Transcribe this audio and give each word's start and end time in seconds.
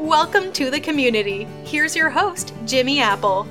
Welcome 0.00 0.52
to 0.54 0.70
the 0.70 0.80
community. 0.80 1.44
Here's 1.62 1.94
your 1.94 2.08
host, 2.08 2.54
Jimmy 2.64 3.00
Apple. 3.00 3.46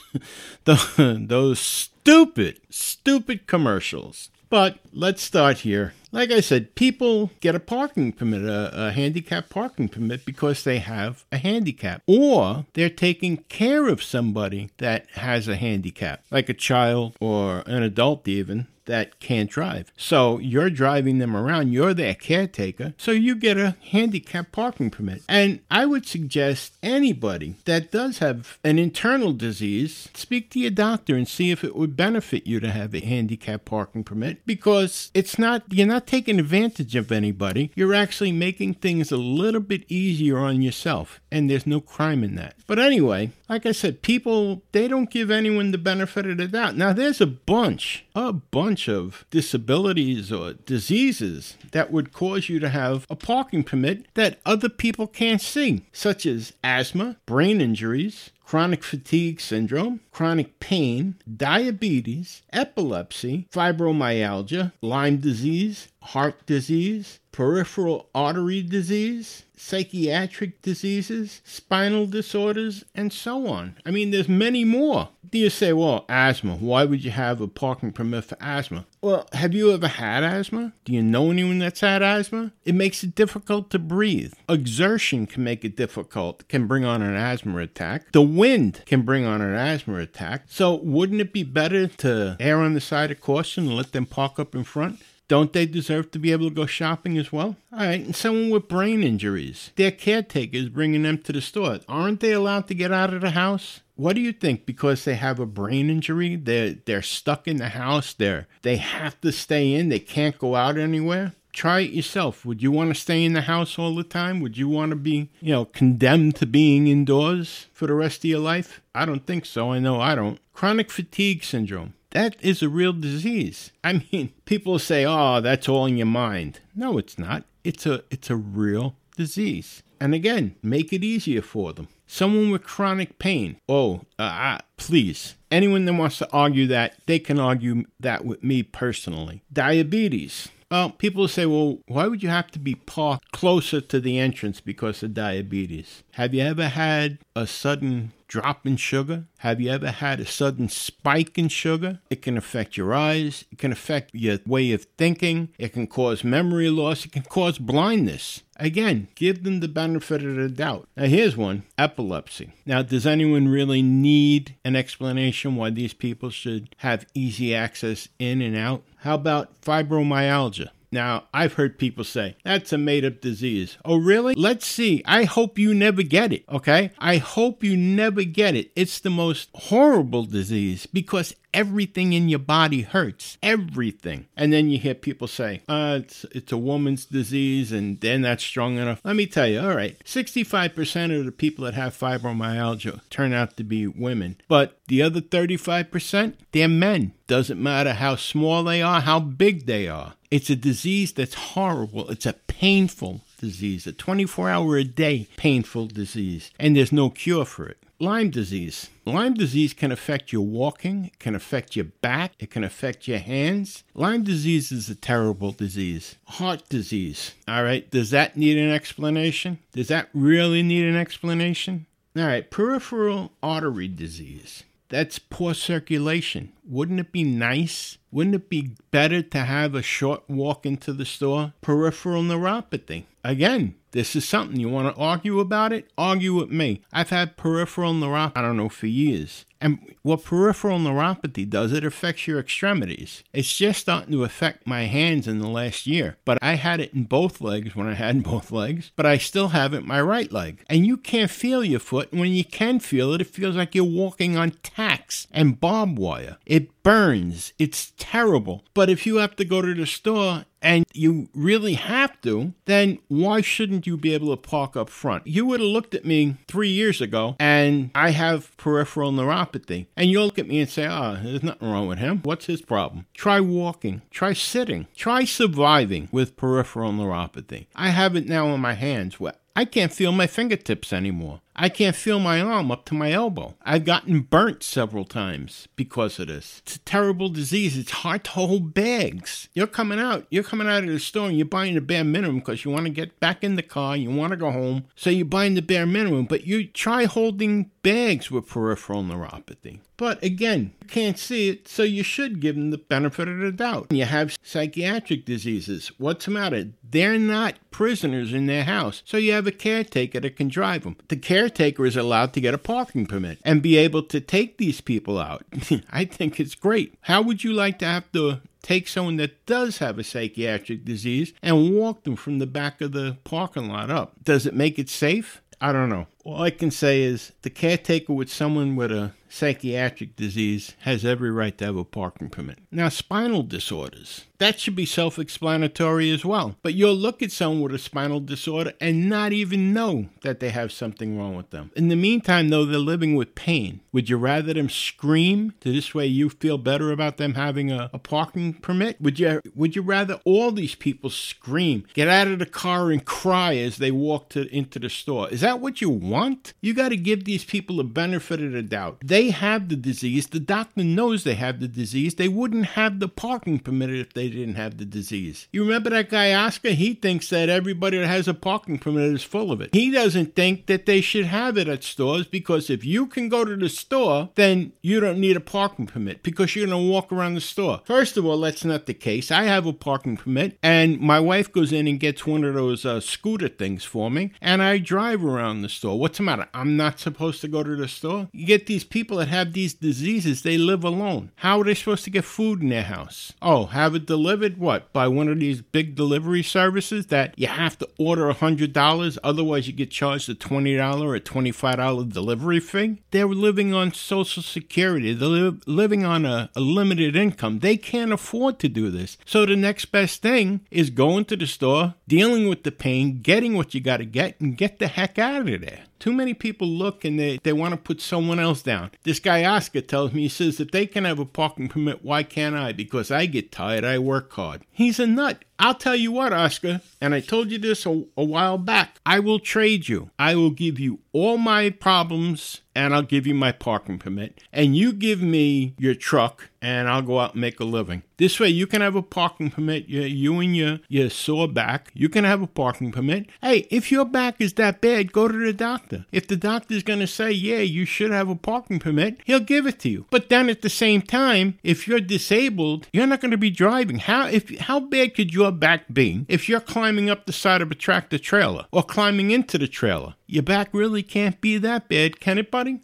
those 0.66 1.60
stupid, 1.60 2.60
stupid 2.70 3.48
commercials. 3.48 4.30
But 4.50 4.78
let's 4.94 5.24
start 5.24 5.60
here. 5.60 5.94
Like 6.12 6.30
I 6.30 6.40
said, 6.40 6.76
people 6.76 7.32
get 7.42 7.56
a 7.56 7.60
parking 7.60 8.12
permit, 8.12 8.44
a, 8.44 8.90
a 8.90 8.92
handicap 8.92 9.50
parking 9.50 9.90
permit, 9.90 10.26
because 10.26 10.64
they 10.64 10.78
have 10.78 11.26
a 11.32 11.38
handicap, 11.38 12.04
or 12.06 12.68
they're 12.74 12.92
taking 12.92 13.38
care 13.50 13.88
of 13.88 14.04
somebody 14.04 14.70
that 14.78 15.10
has 15.14 15.48
a 15.48 15.56
handicap, 15.56 16.24
like 16.30 16.50
a 16.50 16.54
child 16.54 17.16
or 17.20 17.64
an 17.66 17.82
adult, 17.82 18.28
even 18.28 18.68
that 18.86 19.20
can't 19.20 19.50
drive. 19.50 19.92
So 19.98 20.40
you're 20.40 20.70
driving 20.70 21.20
them 21.20 21.36
around, 21.36 21.72
you're 21.72 21.94
their 21.94 22.14
caretaker, 22.14 22.94
so 22.98 23.12
you 23.12 23.36
get 23.36 23.58
a 23.58 23.76
handicap 23.92 24.52
parking 24.52 24.90
permit. 24.90 25.24
And 25.28 25.62
I 25.70 25.86
would 25.86 26.06
suggest 26.06 26.74
anybody 26.82 27.56
that 27.66 27.92
does 27.92 28.20
have 28.20 28.60
an 28.64 28.80
internal 28.80 29.34
disease, 29.34 30.10
speak 30.14 30.50
to 30.52 30.60
your 30.60 30.72
doctor 30.72 31.16
and 31.16 31.28
see 31.28 31.52
if 31.52 31.64
it 31.64 31.76
would 31.76 31.96
benefit 31.96 32.48
you 32.48 32.60
to 32.60 32.72
have 32.72 32.94
a 32.94 33.00
handicap 33.00 33.66
parking 33.66 34.04
permit 34.04 34.46
because 34.46 35.12
it's 35.14 35.40
not, 35.40 35.64
you're 35.70 35.88
not 35.88 36.08
taking 36.08 36.40
advantage 36.40 36.96
of 36.96 37.12
anybody. 37.12 37.72
You're 37.76 37.94
actually 37.94 38.32
making 38.32 38.76
things 38.76 39.12
a 39.12 39.18
little 39.18 39.62
bit 39.62 39.84
easier 39.90 40.38
on 40.38 40.62
yourself, 40.62 41.22
and 41.32 41.50
there's 41.50 41.68
no 41.68 41.82
crime 41.82 42.24
in 42.24 42.36
that. 42.36 42.56
But 42.68 42.80
anyway, 42.80 43.32
like 43.50 43.66
I 43.66 43.72
said, 43.72 44.02
people, 44.02 44.64
they 44.72 44.88
don't 44.88 45.10
give 45.10 45.30
anyone 45.30 45.72
the 45.72 45.78
benefit 45.78 46.26
of 46.26 46.38
the 46.38 46.48
doubt. 46.48 46.76
Now, 46.76 46.94
there's 46.94 47.22
a 47.22 47.28
bunch, 47.28 48.06
a 48.16 48.34
bunch 48.34 48.73
of 48.88 49.26
disabilities 49.30 50.32
or 50.32 50.54
diseases 50.54 51.58
that 51.72 51.92
would 51.92 52.14
cause 52.14 52.50
you 52.50 52.60
to 52.60 52.70
have 52.70 53.06
a 53.10 53.16
parking 53.16 53.64
permit 53.64 54.06
that 54.16 54.40
other 54.46 54.70
people 54.70 55.08
can't 55.08 55.42
see, 55.42 55.86
such 55.92 56.26
as 56.26 56.54
asthma, 56.64 57.18
brain 57.26 57.62
injuries, 57.62 58.32
chronic 58.46 58.84
fatigue 58.84 59.42
syndrome, 59.42 60.00
chronic 60.12 60.60
pain, 60.60 61.16
diabetes, 61.38 62.44
epilepsy, 62.52 63.48
fibromyalgia, 63.52 64.72
Lyme 64.82 65.18
disease, 65.18 65.88
heart 66.02 66.46
disease, 66.46 67.20
peripheral 67.32 68.10
artery 68.14 68.62
disease, 68.62 69.46
psychiatric 69.64 70.62
diseases, 70.62 71.42
spinal 71.46 72.06
disorders, 72.06 72.84
and 72.94 73.14
so 73.14 73.48
on. 73.48 73.76
I 73.86 73.92
mean, 73.92 74.12
there's 74.12 74.28
many 74.28 74.66
more. 74.66 75.10
Do 75.32 75.38
you 75.38 75.50
say, 75.50 75.72
well, 75.72 76.06
asthma, 76.10 76.56
why 76.58 76.84
would 76.84 77.04
you 77.04 77.12
have 77.12 77.40
a 77.40 77.48
parking 77.48 77.92
permit 77.92 78.26
for 78.26 78.38
asthma? 78.42 78.86
Well, 79.02 79.28
have 79.34 79.54
you 79.54 79.72
ever 79.72 79.88
had 79.88 80.24
asthma? 80.24 80.74
Do 80.84 80.94
you 80.94 81.02
know 81.02 81.32
anyone 81.32 81.60
that's 81.60 81.80
had 81.80 82.04
asthma? 82.04 82.52
It 82.66 82.76
makes 82.76 83.04
it 83.04 83.16
difficult 83.16 83.70
to 83.72 83.80
breathe. 83.80 84.34
Exertion 84.50 85.28
can 85.28 85.44
make 85.44 85.64
it 85.64 85.78
difficult, 85.78 86.48
can 86.50 86.68
bring 86.68 86.84
on 86.84 87.02
an 87.02 87.16
asthma 87.16 87.58
attack. 87.60 88.12
The 88.12 88.22
wind 88.22 88.84
can 88.86 89.04
bring 89.04 89.26
on 89.26 89.42
an 89.42 89.56
asthma 89.56 89.98
attack. 89.98 90.44
So, 90.48 90.76
wouldn't 90.76 91.22
it 91.22 91.34
be 91.34 91.44
better 91.44 91.88
to 91.88 92.36
err 92.40 92.60
on 92.60 92.74
the 92.74 92.82
side 92.82 93.12
of 93.12 93.22
caution 93.22 93.68
and 93.68 93.76
let 93.76 93.94
them 93.94 94.06
park 94.06 94.40
up 94.40 94.54
in 94.54 94.66
front? 94.66 95.00
Don't 95.28 95.54
they 95.54 95.66
deserve 95.66 96.12
to 96.12 96.20
be 96.20 96.32
able 96.32 96.50
to 96.50 96.56
go 96.56 96.66
shopping 96.66 97.18
as 97.18 97.32
well? 97.32 97.56
All 97.72 97.80
right, 97.80 98.06
and 98.06 98.16
someone 98.16 98.50
with 98.50 98.68
brain 98.68 99.04
injuries, 99.04 99.72
their 99.76 99.92
caretaker 99.92 100.58
is 100.58 100.70
bringing 100.70 101.04
them 101.04 101.18
to 101.20 101.32
the 101.32 101.42
store. 101.42 101.80
Aren't 101.88 102.20
they 102.20 102.34
allowed 102.34 102.68
to 102.68 102.76
get 102.76 102.92
out 102.92 103.14
of 103.14 103.22
the 103.22 103.32
house? 103.32 103.82
What 103.96 104.16
do 104.16 104.22
you 104.22 104.34
think? 104.34 104.66
Because 104.66 105.06
they 105.06 105.16
have 105.16 105.40
a 105.40 105.46
brain 105.46 105.90
injury, 105.90 106.36
they're 106.36 106.74
they're 106.86 107.02
stuck 107.02 107.48
in 107.48 107.58
the 107.58 107.70
house. 107.70 108.14
They're 108.14 108.48
they 108.64 108.78
have 108.78 109.20
to 109.22 109.32
stay 109.32 109.74
in. 109.74 109.90
They 109.90 110.00
can't 110.00 110.38
go 110.38 110.56
out 110.56 110.78
anywhere. 110.78 111.34
Try 111.54 111.82
it 111.82 111.92
yourself. 111.92 112.46
Would 112.46 112.64
you 112.64 112.72
want 112.72 112.90
to 112.90 113.00
stay 113.00 113.24
in 113.24 113.34
the 113.34 113.42
house 113.42 113.78
all 113.78 113.94
the 113.94 114.04
time? 114.04 114.40
Would 114.42 114.58
you 114.58 114.68
want 114.68 114.90
to 114.90 114.96
be, 114.96 115.30
you 115.40 115.52
know, 115.52 115.66
condemned 115.66 116.36
to 116.38 116.48
being 116.48 116.88
indoors 116.88 117.68
for 117.72 117.86
the 117.86 117.94
rest 117.94 118.20
of 118.20 118.26
your 118.26 118.40
life? 118.40 118.82
I 118.96 119.06
don't 119.06 119.28
think 119.28 119.46
so. 119.46 119.72
I 119.72 119.78
know 119.78 120.02
I 120.02 120.16
don't. 120.16 120.40
Chronic 120.54 120.90
fatigue 120.90 121.44
syndrome. 121.44 121.94
That 122.14 122.36
is 122.42 122.62
a 122.62 122.70
real 122.70 122.94
disease. 122.94 123.72
I 123.84 124.04
mean, 124.12 124.34
people 124.46 124.80
say, 124.80 125.04
"Oh, 125.06 125.42
that's 125.42 125.68
all 125.68 125.88
in 125.88 125.98
your 125.98 126.06
mind." 126.06 126.62
No, 126.76 126.98
it's 126.98 127.18
not. 127.18 127.44
It's 127.64 127.86
a 127.86 128.04
it's 128.10 128.30
a 128.30 128.36
real 128.36 128.96
disease. 129.18 129.84
And 130.00 130.14
again, 130.14 130.56
make 130.62 130.92
it 130.94 131.04
easier 131.04 131.42
for 131.42 131.74
them. 131.74 131.88
Someone 132.06 132.52
with 132.52 132.64
chronic 132.64 133.20
pain. 133.20 133.58
Oh, 133.70 134.02
uh, 134.20 134.60
please. 134.78 135.36
Anyone 135.50 135.86
that 135.86 135.94
wants 135.94 136.18
to 136.18 136.30
argue 136.32 136.68
that, 136.68 136.96
they 137.06 137.20
can 137.20 137.40
argue 137.40 137.86
that 138.00 138.26
with 138.26 138.44
me 138.44 138.64
personally. 138.64 139.44
Diabetes. 139.52 140.50
Well, 140.70 140.90
people 140.90 141.28
say, 141.28 141.46
well, 141.46 141.80
why 141.88 142.08
would 142.08 142.22
you 142.22 142.30
have 142.30 142.52
to 142.52 142.60
be 142.60 142.76
parked 142.76 143.32
closer 143.32 143.80
to 143.80 144.00
the 144.00 144.20
entrance 144.20 144.60
because 144.60 145.04
of 145.04 145.14
diabetes? 145.14 146.04
Have 146.14 146.34
you 146.34 146.42
ever 146.42 146.68
had 146.68 147.20
a 147.36 147.48
sudden 147.48 148.12
drop 148.34 148.66
in 148.66 148.76
sugar? 148.76 149.26
Have 149.40 149.62
you 149.62 149.70
ever 149.70 149.92
had 149.92 150.20
a 150.20 150.26
sudden 150.26 150.68
spike 150.68 151.38
in 151.38 151.50
sugar? 151.50 152.00
It 152.10 152.24
can 152.24 152.36
affect 152.36 152.76
your 152.76 152.92
eyes, 152.92 153.46
it 153.52 153.60
can 153.60 153.72
affect 153.72 154.10
your 154.12 154.40
way 154.48 154.72
of 154.72 154.86
thinking, 154.98 155.50
it 155.60 155.74
can 155.74 155.86
cause 155.86 156.24
memory 156.24 156.72
loss, 156.72 157.06
it 157.06 157.12
can 157.12 157.22
cause 157.22 157.60
blindness. 157.60 158.42
Again, 158.56 159.08
give 159.14 159.44
them 159.44 159.60
the 159.60 159.68
benefit 159.68 160.24
of 160.24 160.36
the 160.36 160.50
doubt. 160.50 160.88
Now, 160.98 161.06
here's 161.06 161.38
one 161.38 161.62
epilepsy. 161.78 162.54
Now, 162.66 162.82
does 162.82 163.06
anyone 163.06 163.50
really 163.50 163.84
need 163.84 164.56
an 164.66 164.76
explanation 164.76 165.56
why 165.56 165.70
these 165.70 165.94
people 165.94 166.32
should 166.32 166.76
have 166.78 167.06
easy 167.14 167.54
access 167.54 168.08
in 168.18 168.42
and 168.42 168.58
out? 168.58 168.82
How 169.02 169.14
about 169.14 169.62
fibromyalgia? 169.62 170.70
Now, 170.94 171.24
I've 171.34 171.54
heard 171.54 171.80
people 171.80 172.04
say, 172.04 172.36
that's 172.44 172.72
a 172.72 172.78
made 172.78 173.04
up 173.04 173.20
disease. 173.20 173.80
Oh, 173.84 173.98
really? 173.98 174.36
Let's 174.36 174.68
see. 174.68 175.02
I 175.06 175.24
hope 175.24 175.58
you 175.58 175.74
never 175.74 176.04
get 176.04 176.32
it, 176.32 176.46
okay? 176.48 176.92
I 177.00 177.18
hope 177.18 177.64
you 177.64 177.76
never 177.76 178.24
get 178.24 178.56
it. 178.56 178.72
It's 178.76 179.00
the 179.00 179.10
most 179.10 179.50
horrible 179.56 180.26
disease 180.26 180.86
because 180.86 181.36
everything 181.52 182.14
in 182.14 182.30
your 182.30 182.40
body 182.40 182.82
hurts. 182.82 183.40
Everything. 183.42 184.28
And 184.36 184.52
then 184.52 184.70
you 184.70 184.78
hear 184.78 184.94
people 184.94 185.28
say, 185.28 185.62
uh, 185.68 186.00
it's, 186.04 186.26
it's 186.32 186.52
a 186.52 186.58
woman's 186.58 187.06
disease 187.06 187.72
and 187.72 188.00
they're 188.00 188.20
not 188.20 188.42
strong 188.42 188.78
enough. 188.78 189.02
Let 189.04 189.16
me 189.16 189.26
tell 189.26 189.48
you, 189.48 189.62
all 189.62 189.76
right, 189.76 189.98
65% 190.04 191.20
of 191.20 191.26
the 191.26 191.32
people 191.32 191.66
that 191.66 191.74
have 191.74 191.98
fibromyalgia 191.98 193.02
turn 193.10 193.34
out 193.34 193.58
to 193.58 193.64
be 193.64 193.88
women. 193.88 194.38
But 194.48 194.80
the 194.88 195.02
other 195.02 195.22
35%, 195.22 196.36
they're 196.52 196.68
men. 196.68 197.14
Doesn't 197.28 197.62
matter 197.62 197.94
how 197.94 198.16
small 198.16 198.64
they 198.64 198.82
are, 198.82 199.02
how 199.02 199.20
big 199.20 199.66
they 199.66 199.88
are. 199.88 200.14
It's 200.34 200.50
a 200.50 200.56
disease 200.56 201.14
that's 201.14 201.36
horrible. 201.36 202.10
It's 202.10 202.26
a 202.26 202.34
painful 202.34 203.22
disease, 203.40 203.86
a 203.86 203.92
24 203.92 204.50
hour 204.50 204.78
a 204.78 204.84
day 204.84 205.28
painful 205.38 205.86
disease, 205.86 206.50
and 206.60 206.76
there's 206.76 206.92
no 206.92 207.12
cure 207.12 207.46
for 207.46 207.68
it. 207.68 207.78
Lyme 208.00 208.32
disease. 208.32 208.90
Lyme 209.06 209.36
disease 209.36 209.76
can 209.76 209.92
affect 209.92 210.34
your 210.34 210.42
walking, 210.42 211.06
it 211.06 211.20
can 211.20 211.36
affect 211.36 211.76
your 211.76 211.86
back, 211.86 212.32
it 212.40 212.50
can 212.50 212.64
affect 212.64 213.08
your 213.08 213.20
hands. 213.20 213.84
Lyme 213.94 214.24
disease 214.24 214.72
is 214.72 214.90
a 214.90 214.96
terrible 214.96 215.52
disease. 215.52 216.16
Heart 216.26 216.68
disease. 216.68 217.36
All 217.48 217.62
right, 217.62 217.88
does 217.92 218.10
that 218.10 218.36
need 218.36 218.58
an 218.58 218.72
explanation? 218.72 219.60
Does 219.74 219.90
that 219.90 220.10
really 220.16 220.64
need 220.64 220.86
an 220.86 220.96
explanation? 220.96 221.86
All 222.18 222.24
right, 222.24 222.50
peripheral 222.50 223.34
artery 223.44 223.88
disease. 223.88 224.64
That's 224.90 225.20
poor 225.20 225.54
circulation. 225.54 226.54
Wouldn't 226.68 227.00
it 227.00 227.12
be 227.12 227.24
nice? 227.24 228.00
Wouldn't 228.14 228.36
it 228.36 228.48
be 228.48 228.76
better 228.92 229.24
to 229.24 229.40
have 229.40 229.74
a 229.74 229.82
short 229.82 230.30
walk 230.30 230.68
into 230.68 230.94
the 230.94 231.04
store? 231.04 231.54
Peripheral 231.62 232.22
neuropathy. 232.22 233.06
Again, 233.24 233.74
this 233.94 234.16
is 234.16 234.28
something 234.28 234.60
you 234.60 234.70
want 234.70 234.94
to 234.94 235.02
argue 235.02 235.40
about 235.40 235.72
it? 235.72 235.90
Argue 235.98 236.34
with 236.34 236.50
me. 236.50 236.82
I've 236.92 237.10
had 237.10 237.38
peripheral 237.38 237.94
neuropathy, 237.94 238.38
I 238.38 238.42
don't 238.42 238.58
know, 238.58 238.70
for 238.70 238.88
years. 238.88 239.46
And 239.62 239.96
what 240.02 240.26
peripheral 240.26 240.78
neuropathy 240.78 241.50
does, 241.50 241.72
it 241.72 241.86
affects 241.86 242.28
your 242.28 242.40
extremities. 242.40 243.24
It's 243.32 243.56
just 243.56 243.80
starting 243.80 244.12
to 244.12 244.26
affect 244.26 244.68
my 244.68 244.84
hands 244.84 245.28
in 245.28 245.40
the 245.40 245.48
last 245.48 245.88
year. 245.88 246.18
But 246.26 246.38
I 246.42 246.56
had 246.56 246.82
it 246.82 246.94
in 246.94 247.06
both 247.06 247.40
legs 247.40 247.76
when 247.76 247.88
I 247.88 247.94
had 247.94 248.24
both 248.32 248.52
legs, 248.52 248.92
but 248.96 249.06
I 249.06 249.18
still 249.18 249.50
have 249.50 249.74
it 249.74 249.84
in 249.84 249.88
my 249.88 250.02
right 250.02 250.32
leg. 250.32 250.64
And 250.70 250.86
you 250.86 250.98
can't 250.98 251.32
feel 251.32 251.64
your 251.64 251.80
foot. 251.80 252.12
And 252.12 252.20
when 252.20 252.34
you 252.34 252.44
can 252.44 252.80
feel 252.80 253.14
it, 253.14 253.22
it 253.22 253.28
feels 253.28 253.56
like 253.56 253.74
you're 253.74 253.86
walking 253.86 254.36
on 254.36 254.52
tacks 254.64 255.28
and 255.32 255.60
barbed 255.60 255.98
wire. 255.98 256.38
It 256.46 256.70
burns. 256.84 257.54
It's 257.58 257.94
terrible. 257.98 258.64
But 258.74 258.90
if 258.90 259.06
you 259.06 259.18
have 259.18 259.36
to 259.38 259.46
go 259.46 259.62
to 259.62 259.74
the 259.74 259.86
store 259.86 260.46
and 260.62 260.86
you 260.94 261.30
really 261.34 261.74
have 261.74 262.20
to, 262.22 262.54
then 262.66 263.00
why 263.08 263.42
shouldn't 263.42 263.88
you 263.88 263.98
be 263.98 264.14
able 264.14 264.36
to 264.36 264.42
park 264.42 264.76
up 264.76 264.90
front? 264.90 265.26
You 265.26 265.46
would 265.48 265.60
have 265.60 265.70
looked 265.70 265.96
at 265.96 266.06
me 266.06 266.38
three 266.48 266.70
years 266.70 267.02
ago 267.02 267.36
and 267.40 267.92
I 267.96 268.12
have 268.12 268.56
peripheral 268.58 269.12
neuropathy. 269.12 269.88
And 269.96 270.10
you'll 270.10 270.26
look 270.26 270.40
at 270.40 270.48
me 270.48 270.60
and 270.60 270.70
say, 270.70 270.88
oh, 270.88 271.18
there's 271.22 271.44
nothing 271.44 271.72
wrong 271.72 271.88
with 271.88 272.00
him. 272.00 272.20
What's 272.24 272.46
his 272.46 272.62
problem? 272.62 273.08
Try 273.14 273.40
walking, 273.40 274.02
try 274.12 274.34
sitting, 274.34 274.88
try 274.96 275.24
surviving 275.24 276.10
with 276.12 276.38
peripheral 276.38 276.92
neuropathy. 276.92 277.68
I 277.76 277.90
have 277.90 278.16
it 278.16 278.28
now 278.28 278.54
in 278.54 278.62
my 278.62 278.74
hands 278.74 279.20
where 279.20 279.34
I 279.56 279.66
can't 279.66 279.94
feel 279.94 280.12
my 280.12 280.26
fingertips 280.26 280.92
anymore. 280.92 281.42
I 281.56 281.70
can't 281.70 281.96
feel 281.96 282.20
my 282.20 282.42
arm 282.42 282.72
up 282.72 282.86
to 282.86 282.94
my 282.94 283.12
elbow. 283.12 283.56
I've 283.64 283.86
gotten 283.86 284.22
burnt 284.22 284.64
several 284.64 285.06
times 285.06 285.68
because 285.76 286.20
of 286.20 286.28
this. 286.28 286.62
It's 286.66 286.78
a 286.78 286.80
terrible 286.80 287.30
disease. 287.30 287.78
It's 287.78 287.92
hard 287.92 288.24
to 288.26 288.32
hold 288.32 288.74
bags. 288.74 289.50
You're 289.54 289.68
coming 289.68 290.00
out. 290.00 290.26
You're 290.30 290.44
coming 290.44 290.68
out 290.68 290.84
of 290.84 290.90
the 290.90 291.00
store 291.00 291.28
and 291.28 291.38
you're 291.38 291.46
buying 291.46 291.76
the 291.76 291.82
bare 291.82 292.04
minimum 292.04 292.40
because 292.40 292.66
you 292.66 292.72
want 292.72 292.86
to 292.86 292.92
get 292.92 293.20
back 293.20 293.44
in 293.44 293.56
the 293.56 293.64
car. 293.64 293.96
You 293.96 294.12
want 294.12 294.32
to 294.32 294.38
go 294.38 294.52
home. 294.52 294.86
So 294.96 295.10
you're 295.10 295.26
buying 295.26 295.54
the 295.54 295.62
bare 295.62 295.86
minimum. 295.86 296.26
But 296.26 296.48
you 296.48 296.68
try 296.68 297.06
holding 297.06 297.72
bags 297.84 298.32
with 298.32 298.48
peripheral 298.48 299.04
neuropathy. 299.04 299.80
But 299.98 300.24
again, 300.24 300.74
you 300.82 300.88
can't 300.88 301.20
see 301.20 301.50
it, 301.50 301.68
so 301.68 301.84
you 301.84 302.02
should 302.04 302.40
give 302.40 302.56
them 302.56 302.72
the 302.72 302.78
benefit 302.78 303.28
of 303.28 303.38
the 303.40 303.52
doubt. 303.52 303.88
You 303.92 304.06
have 304.06 304.38
psychiatric 304.42 305.24
diseases. 305.24 305.92
What's 305.98 306.26
the 306.26 306.32
matter? 306.32 306.70
They're 306.84 307.20
not 307.20 307.56
prisoners 307.70 308.34
in 308.34 308.48
their 308.48 308.64
house, 308.64 309.04
so 309.06 309.18
you 309.18 309.34
have 309.34 309.48
a 309.48 309.52
caretaker 309.52 310.20
that 310.20 310.36
can 310.36 310.48
drive 310.48 310.84
them. 310.84 310.98
The 311.10 311.16
caretaker 311.44 311.86
is 311.86 311.98
allowed 311.98 312.32
to 312.34 312.40
get 312.40 312.54
a 312.54 312.58
parking 312.58 313.06
permit 313.06 313.38
and 313.44 313.62
be 313.62 313.76
able 313.76 314.02
to 314.04 314.22
take 314.22 314.58
these 314.58 314.80
people 314.80 315.20
out. 315.20 315.44
I 315.92 316.06
think 316.06 316.40
it's 316.40 316.56
great. 316.56 316.96
How 317.02 317.22
would 317.22 317.44
you 317.44 317.52
like 317.52 317.80
to 317.80 317.86
have 317.86 318.10
to 318.14 318.40
take 318.62 318.88
someone 318.88 319.18
that 319.18 319.46
does 319.46 319.80
have 319.80 320.00
a 320.00 320.06
psychiatric 320.06 320.86
disease 320.86 321.34
and 321.42 321.76
walk 321.76 322.04
them 322.04 322.16
from 322.16 322.40
the 322.40 322.48
back 322.48 322.80
of 322.80 322.94
the 322.94 323.18
parking 323.26 323.68
lot 323.68 323.92
up? 323.92 324.14
Does 324.24 324.46
it 324.46 324.54
make 324.54 324.80
it 324.80 324.90
safe? 324.90 325.42
I 325.60 325.74
don't 325.74 325.90
know. 325.90 326.08
All 326.24 326.42
I 326.42 326.52
can 326.52 326.72
say 326.72 327.02
is 327.02 327.34
the 327.42 327.50
caretaker 327.50 328.14
with 328.14 328.32
someone 328.32 328.78
with 328.78 328.92
a 328.92 329.12
psychiatric 329.34 330.16
disease 330.16 330.76
has 330.82 331.04
every 331.04 331.32
right 331.32 331.58
to 331.58 331.66
have 331.66 331.76
a 331.76 331.84
parking 331.84 332.30
permit. 332.30 332.60
Now, 332.72 332.90
spinal 332.90 333.42
disorders, 333.42 334.26
that 334.38 334.60
should 334.60 334.76
be 334.76 334.86
self 334.86 335.18
explanatory 335.18 336.12
as 336.12 336.24
well. 336.24 336.56
But 336.62 336.76
you'll 336.76 336.96
look 336.96 337.22
at 337.22 337.32
someone 337.32 337.62
with 337.62 337.74
a 337.74 337.80
spinal 337.80 338.20
disorder 338.20 338.74
and 338.80 339.10
not 339.10 339.34
even 339.34 339.74
know 339.74 340.10
that 340.22 340.40
they 340.40 340.52
have 340.52 340.72
something 340.72 341.18
wrong 341.18 341.36
with 341.36 341.50
them. 341.50 341.72
In 341.76 341.88
the 341.88 341.96
meantime, 341.96 342.50
though, 342.50 342.66
they're 342.66 342.78
living 342.78 343.16
with 343.16 343.36
pain. 343.36 343.82
Would 343.92 344.10
you 344.10 344.18
rather 344.18 344.54
them 344.54 344.70
scream 344.70 345.54
to 345.62 345.72
this 345.72 345.96
way 345.96 346.06
you 346.06 346.30
feel 346.30 346.58
better 346.58 346.92
about 346.92 347.18
them 347.18 347.34
having 347.34 347.72
a, 347.72 347.90
a 347.92 348.00
parking 348.00 348.54
permit? 348.54 349.02
Would 349.02 349.20
you 349.20 349.42
would 349.56 349.76
you 349.76 349.82
rather 349.82 350.20
all 350.26 350.52
these 350.52 350.76
people 350.76 351.10
scream, 351.10 351.86
get 351.94 352.08
out 352.08 352.28
of 352.28 352.40
the 352.40 352.46
car 352.46 352.92
and 352.92 353.04
cry 353.04 353.56
as 353.56 353.78
they 353.78 353.92
walk 353.92 354.30
to 354.30 354.48
into 354.56 354.78
the 354.78 354.90
store? 354.90 355.30
Is 355.30 355.42
that 355.42 355.60
what 355.60 355.82
you 355.82 355.90
want? 355.90 356.13
Want. 356.14 356.54
You 356.62 356.74
got 356.74 356.90
to 356.90 356.98
give 356.98 357.26
these 357.26 357.44
people 357.44 357.80
a 357.80 357.84
benefit 357.84 358.40
of 358.42 358.52
the 358.52 358.62
doubt. 358.62 359.00
They 359.04 359.32
have 359.32 359.70
the 359.70 359.76
disease. 359.76 360.28
The 360.28 360.40
doctor 360.40 360.84
knows 360.84 361.24
they 361.24 361.34
have 361.34 361.60
the 361.60 361.68
disease. 361.68 362.16
They 362.16 362.28
wouldn't 362.30 362.66
have 362.78 363.00
the 363.00 363.08
parking 363.08 363.60
permit 363.60 363.90
if 363.90 364.14
they 364.14 364.30
didn't 364.30 364.56
have 364.56 364.78
the 364.78 364.86
disease. 364.86 365.48
You 365.52 365.64
remember 365.64 365.90
that 365.90 366.10
guy 366.10 366.34
Oscar? 366.34 366.70
He 366.70 366.94
thinks 366.94 367.30
that 367.30 367.50
everybody 367.50 367.98
that 367.98 368.08
has 368.08 368.28
a 368.28 368.34
parking 368.34 368.78
permit 368.78 369.14
is 369.14 369.24
full 369.24 369.52
of 369.52 369.60
it. 369.60 369.74
He 369.74 369.90
doesn't 369.90 370.36
think 370.36 370.68
that 370.68 370.86
they 370.86 371.02
should 371.02 371.26
have 371.26 371.58
it 371.58 371.68
at 371.68 371.84
stores 371.84 372.28
because 372.28 372.70
if 372.70 372.86
you 372.86 373.08
can 373.08 373.28
go 373.28 373.44
to 373.44 373.56
the 373.56 373.70
store, 373.70 374.30
then 374.36 374.74
you 374.82 375.00
don't 375.00 375.20
need 375.20 375.36
a 375.36 375.42
parking 375.42 375.88
permit 375.88 376.22
because 376.22 376.56
you're 376.56 376.68
going 376.68 376.86
to 376.86 376.92
walk 376.92 377.12
around 377.12 377.34
the 377.34 377.42
store. 377.42 377.82
First 377.86 378.18
of 378.18 378.26
all, 378.26 378.40
that's 378.40 378.64
not 378.64 378.86
the 378.86 378.94
case. 378.94 379.32
I 379.32 379.44
have 379.44 379.66
a 379.66 379.74
parking 379.74 380.18
permit, 380.18 380.60
and 380.62 381.00
my 381.00 381.20
wife 381.20 381.52
goes 381.52 381.74
in 381.74 381.88
and 381.88 382.00
gets 382.00 382.28
one 382.28 382.44
of 382.44 382.54
those 382.54 382.86
uh, 382.86 383.00
scooter 383.00 383.48
things 383.48 383.84
for 383.84 384.12
me, 384.12 384.32
and 384.42 384.62
I 384.62 384.78
drive 384.78 385.26
around 385.26 385.62
the 385.62 385.70
store. 385.70 386.03
What's 386.04 386.18
the 386.18 386.24
matter? 386.26 386.50
I'm 386.54 386.76
not 386.76 387.00
supposed 387.00 387.40
to 387.40 387.48
go 387.48 387.64
to 387.64 387.78
the 387.78 387.88
store? 387.88 388.28
You 388.34 388.46
get 388.46 388.68
these 388.68 388.84
people 388.84 389.16
that 389.20 389.30
have 389.30 389.54
these 389.54 389.74
diseases, 389.74 390.42
they 390.42 390.58
live 390.58 390.84
alone. 390.84 391.32
How 391.36 391.62
are 391.62 391.64
they 391.64 391.76
supposed 391.76 392.04
to 392.04 392.10
get 392.10 392.26
food 392.26 392.62
in 392.62 392.68
their 392.68 392.84
house? 392.84 393.32
Oh, 393.42 393.68
have 393.68 393.96
it 393.96 394.06
delivered? 394.06 394.58
What? 394.58 394.92
By 394.92 395.08
one 395.08 395.30
of 395.30 395.40
these 395.40 395.62
big 395.62 395.96
delivery 395.96 396.44
services 396.44 397.06
that 397.06 397.40
you 397.40 397.48
have 397.48 397.78
to 397.78 397.88
order 397.98 398.30
a 398.30 398.36
$100, 398.36 399.18
otherwise, 399.24 399.68
you 399.68 399.72
get 399.72 399.92
charged 399.92 400.28
a 400.28 400.36
$20 400.36 401.02
or 401.02 401.18
$25 401.18 402.12
delivery 402.12 402.60
fee? 402.60 403.02
They're 403.12 403.26
living 403.26 403.74
on 403.74 403.94
Social 403.94 404.44
Security, 404.44 405.14
they're 405.14 405.30
li- 405.30 405.62
living 405.66 406.04
on 406.04 406.26
a, 406.26 406.50
a 406.54 406.60
limited 406.60 407.16
income. 407.16 407.60
They 407.60 407.78
can't 407.78 408.12
afford 408.12 408.60
to 408.60 408.68
do 408.68 408.92
this. 408.92 409.18
So 409.26 409.46
the 409.46 409.56
next 409.56 409.86
best 409.86 410.22
thing 410.22 410.68
is 410.70 410.90
going 410.90 411.24
to 411.26 411.38
the 411.38 411.48
store, 411.48 411.96
dealing 412.08 412.48
with 412.48 412.64
the 412.64 412.72
pain, 412.72 413.22
getting 413.22 413.54
what 413.54 413.74
you 413.74 413.82
got 413.82 413.98
to 413.98 414.06
get, 414.06 414.40
and 414.40 414.58
get 414.58 414.80
the 414.80 414.88
heck 414.88 415.18
out 415.18 415.48
of 415.48 415.62
there. 415.62 415.84
Too 416.00 416.12
many 416.12 416.34
people 416.34 416.68
look 416.68 417.06
and 417.06 417.20
they, 417.20 417.40
they 417.44 417.54
want 417.54 417.72
to 417.74 417.78
put 417.78 418.02
someone 418.02 418.40
else 418.40 418.62
down. 418.62 418.92
This 419.04 419.20
guy 419.20 419.46
Oscar 419.46 419.82
tells 419.82 420.12
me, 420.12 420.24
he 420.24 420.30
says, 420.30 420.60
if 420.60 420.72
they 420.72 420.86
can 420.86 421.06
have 421.06 421.20
a 421.20 421.26
parking 421.26 421.70
permit, 421.70 422.04
why 422.04 422.24
can't 422.24 422.56
I? 422.56 422.74
Because 422.74 423.10
I 423.10 423.26
get 423.26 423.52
tired, 423.52 423.86
I 423.86 424.00
work 424.00 424.34
hard. 424.34 424.64
He's 424.72 425.00
a 425.00 425.08
nut. 425.08 425.46
I'll 425.64 425.74
tell 425.74 425.96
you 425.96 426.12
what, 426.12 426.34
Oscar, 426.34 426.82
and 427.00 427.16
I 427.16 427.22
told 427.22 427.50
you 427.50 427.58
this 427.58 427.86
a, 427.86 428.04
a 428.18 428.24
while 428.26 428.58
back. 428.58 429.00
I 429.06 429.20
will 429.20 429.40
trade 429.40 429.88
you. 429.88 430.10
I 430.20 430.36
will 430.36 430.50
give 430.50 430.78
you 430.78 431.00
all 431.14 431.38
my 431.38 431.70
problems 431.70 432.62
and 432.76 432.94
I'll 432.94 433.04
give 433.04 433.28
you 433.28 433.36
my 433.36 433.52
parking 433.52 434.00
permit. 434.00 434.42
And 434.52 434.76
you 434.76 434.92
give 434.94 435.22
me 435.22 435.76
your 435.78 435.96
truck 435.96 436.50
and 436.62 436.90
I'll 436.90 437.02
go 437.02 437.20
out 437.20 437.34
and 437.34 437.42
make 437.42 437.60
a 437.60 437.66
living. 437.66 438.04
This 438.18 438.40
way 438.40 438.48
you 438.50 438.66
can 438.66 438.82
have 438.82 438.96
a 438.96 439.04
parking 439.04 439.52
permit. 439.52 439.88
You, 439.88 440.02
you 440.02 440.40
and 440.40 440.56
your, 440.56 440.80
your 440.88 441.10
sore 441.10 441.48
back, 441.48 441.92
you 441.94 442.10
can 442.10 442.24
have 442.24 442.42
a 442.42 442.48
parking 442.48 442.92
permit. 442.92 443.30
Hey, 443.42 443.68
if 443.70 443.92
your 443.92 444.06
back 444.06 444.40
is 444.40 444.54
that 444.54 444.82
bad, 444.82 445.12
go 445.12 445.28
to 445.28 445.38
the 445.38 445.54
doctor. 445.54 446.06
If 446.12 446.28
the 446.28 446.36
doctor's 446.36 446.84
going 446.84 447.00
to 447.00 447.08
say, 447.08 447.32
yeah, 447.32 447.60
you 447.60 447.86
should 447.86 448.12
have 448.12 448.30
a 448.30 448.36
parking 448.36 448.80
permit, 448.80 449.20
he'll 449.26 449.40
give 449.40 449.68
it 449.68 449.80
to 449.80 449.90
you. 449.90 450.06
But 450.10 450.30
then 450.30 450.50
at 450.50 450.62
the 450.62 450.70
same 450.70 451.02
time, 451.02 451.60
if 451.64 451.88
you're 451.88 452.00
disabled, 452.00 452.88
you're 452.92 453.08
not 453.08 453.22
going 453.22 453.32
to 453.32 453.38
be 453.38 453.52
driving. 453.52 454.00
How 454.00 454.28
if 454.28 454.58
how 454.62 454.80
bad 454.80 455.16
could 455.16 455.34
your 455.34 455.52
back 455.54 455.86
be 455.94 456.26
if 456.28 456.50
you're 456.50 456.60
climbing 456.60 457.10
up 457.10 457.26
the 457.26 457.34
side 457.34 457.62
of 457.62 457.72
a 457.72 457.76
tractor 457.76 458.18
trailer 458.18 458.66
or 458.72 458.84
climbing 458.84 459.32
into 459.32 459.58
the 459.58 459.68
trailer? 459.68 460.16
Your 460.28 460.44
back 460.44 460.70
really 460.74 461.04
can't 461.04 461.40
be 461.40 461.58
that 461.58 461.88
bad, 461.90 462.20
can 462.20 462.38
it, 462.38 462.52
buddy? 462.52 462.82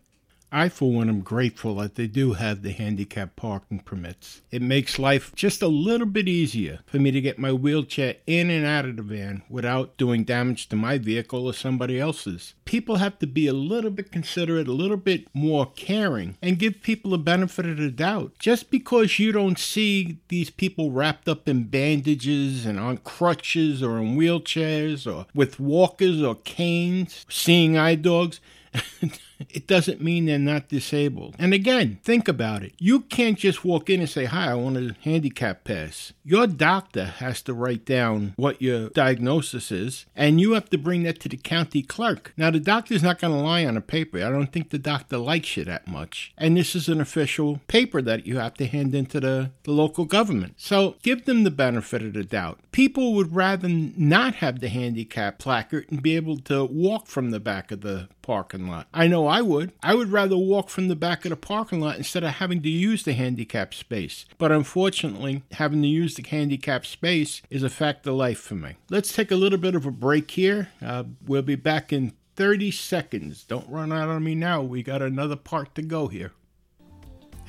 I, 0.52 0.70
for 0.70 0.92
one, 0.92 1.10
am 1.10 1.22
grateful 1.22 1.76
that 1.76 1.96
they 1.96 2.08
do 2.08 2.34
have 2.34 2.62
the 2.62 2.72
handicap 2.72 3.36
parking 3.36 3.80
permits. 3.80 4.42
It 4.52 4.62
makes 4.62 4.98
life 4.98 5.34
just 5.36 5.62
a 5.62 5.68
little 5.68 6.08
bit 6.08 6.28
easier 6.28 6.80
for 6.88 6.98
me 6.98 7.12
to 7.12 7.22
get 7.22 7.38
my 7.38 7.52
wheelchair 7.54 8.16
in 8.26 8.50
and 8.50 8.66
out 8.66 8.86
of 8.86 8.96
the 8.96 9.04
van 9.04 9.44
without 9.50 9.98
doing 9.98 10.24
damage 10.24 10.68
to 10.70 10.76
my 10.76 10.98
vehicle 10.98 11.46
or 11.46 11.54
somebody 11.54 12.00
else's. 12.00 12.56
People 12.66 12.96
have 12.96 13.20
to 13.20 13.28
be 13.28 13.48
a 13.48 13.54
little 13.54 13.92
bit 13.92 14.12
considerate, 14.12 14.68
a 14.68 14.74
little 14.74 14.98
bit 14.98 15.28
more 15.34 15.68
caring, 15.76 16.38
and 16.42 16.60
give 16.60 16.82
people 16.82 17.14
a 17.14 17.20
benefit 17.20 17.66
of 17.66 17.78
the 17.78 17.92
doubt. 17.92 18.34
Just 18.40 18.72
because 18.72 19.20
you 19.20 19.32
don't 19.32 19.60
see 19.60 20.18
these 20.30 20.50
people 20.50 20.92
wrapped 20.92 21.28
up 21.30 21.48
in 21.48 21.66
bandages 21.66 22.66
and 22.66 22.80
on 22.80 22.98
crutches 22.98 23.84
or 23.84 24.00
in 24.00 24.18
wheelchairs 24.18 25.06
or 25.12 25.28
with 25.36 25.60
walkers 25.60 26.22
or 26.24 26.36
canes, 26.36 27.26
seeing 27.30 27.78
eye 27.78 27.96
dogs, 27.96 28.40
it 29.50 29.68
doesn't 29.68 30.02
mean 30.02 30.26
they're 30.26 30.40
not 30.40 30.70
disabled. 30.70 31.36
And 31.40 31.54
again, 31.54 32.00
think 32.04 32.28
about 32.28 32.64
it. 32.64 32.74
You 32.78 33.02
can't 33.02 33.38
just 33.38 33.64
walk 33.64 33.90
in 33.90 34.02
and 34.02 34.10
say, 34.10 34.26
Hi, 34.26 34.52
I 34.52 34.56
want 34.56 34.78
a 34.78 34.96
handicap 35.02 35.64
pass. 35.64 36.14
Your 36.24 36.48
doctor 36.48 37.06
has 37.06 37.42
to 37.44 37.54
write 37.54 37.86
down 37.86 38.34
what 38.36 38.62
your 38.62 38.90
diagnosis 38.90 39.72
is, 39.72 40.06
and 40.16 40.40
you 40.40 40.54
have 40.54 40.70
to 40.70 40.78
bring 40.78 41.04
that 41.04 41.20
to 41.22 41.30
the 41.30 41.38
county 41.38 41.82
clerk. 41.82 42.34
Now, 42.38 42.52
the 42.52 42.60
doctor's 42.60 43.04
not 43.04 43.20
going 43.20 43.34
to 43.34 43.40
lie 43.40 43.66
on 43.66 43.78
a 43.78 43.82
paper. 43.82 44.18
I 44.18 44.30
don't 44.30 44.52
think 44.52 44.70
the 44.70 44.78
doctor 44.78 45.18
likes 45.18 45.56
you 45.58 45.64
that 45.66 45.88
much. 45.88 46.34
And 46.38 46.58
this 46.58 46.76
is 46.76 46.90
an 46.90 47.02
official 47.02 47.62
paper 47.68 48.02
that 48.02 48.28
you 48.28 48.38
have 48.38 48.56
to 48.56 48.68
hand 48.68 48.94
into 48.94 49.20
the, 49.20 49.52
the 49.64 49.72
local 49.72 50.06
government. 50.06 50.56
So 50.58 50.96
give 51.02 51.26
them 51.26 51.44
the 51.44 51.52
benefit 51.52 52.04
of 52.04 52.14
the 52.14 52.24
doubt. 52.24 52.60
People 52.72 53.14
would 53.16 53.36
rather 53.36 53.70
not 53.70 54.36
have 54.36 54.60
the 54.60 54.70
handicap 54.70 55.40
placard 55.40 55.86
and 55.90 56.02
be 56.02 56.16
able 56.16 56.38
to 56.42 56.66
walk 56.66 57.08
from 57.08 57.32
the 57.32 57.40
back 57.40 57.72
of 57.72 57.82
the 57.82 58.10
parking 58.22 58.68
lot. 58.68 58.88
I 58.94 59.08
know 59.08 59.29
I 59.30 59.42
would. 59.42 59.72
I 59.82 59.96
would 59.96 60.12
rather 60.12 60.38
walk 60.38 60.70
from 60.70 60.88
the 60.88 60.96
back 60.96 61.26
of 61.26 61.30
the 61.30 61.36
parking 61.36 61.80
lot 61.80 61.98
instead 61.98 62.24
of 62.24 62.32
having 62.32 62.62
to 62.64 62.70
use 62.70 63.04
the 63.04 63.14
handicap 63.14 63.74
space. 63.74 64.26
But 64.38 64.52
unfortunately, 64.52 65.44
having 65.52 65.82
to 65.82 65.88
use 65.88 66.16
the 66.16 66.28
handicap 66.28 66.86
space 66.86 67.42
is 67.50 67.64
a 67.64 67.70
fact 67.70 68.06
of 68.08 68.16
life 68.16 68.40
for 68.40 68.56
me. 68.56 68.76
Let's 68.90 69.14
take 69.14 69.32
a 69.32 69.36
little 69.36 69.60
bit 69.60 69.76
of 69.76 69.86
a 69.86 69.92
break 69.92 70.32
here. 70.32 70.70
Uh, 70.82 71.04
we'll 71.26 71.42
be 71.42 71.56
back 71.56 71.94
in 71.94 72.14
30 72.36 72.72
seconds. 72.72 73.44
Don't 73.44 73.70
run 73.70 73.92
out 73.92 74.10
on 74.10 74.24
me 74.24 74.36
now. 74.36 74.62
We 74.62 74.84
got 74.84 75.02
another 75.02 75.36
part 75.36 75.76
to 75.76 75.82
go 75.82 76.08
here. 76.08 76.32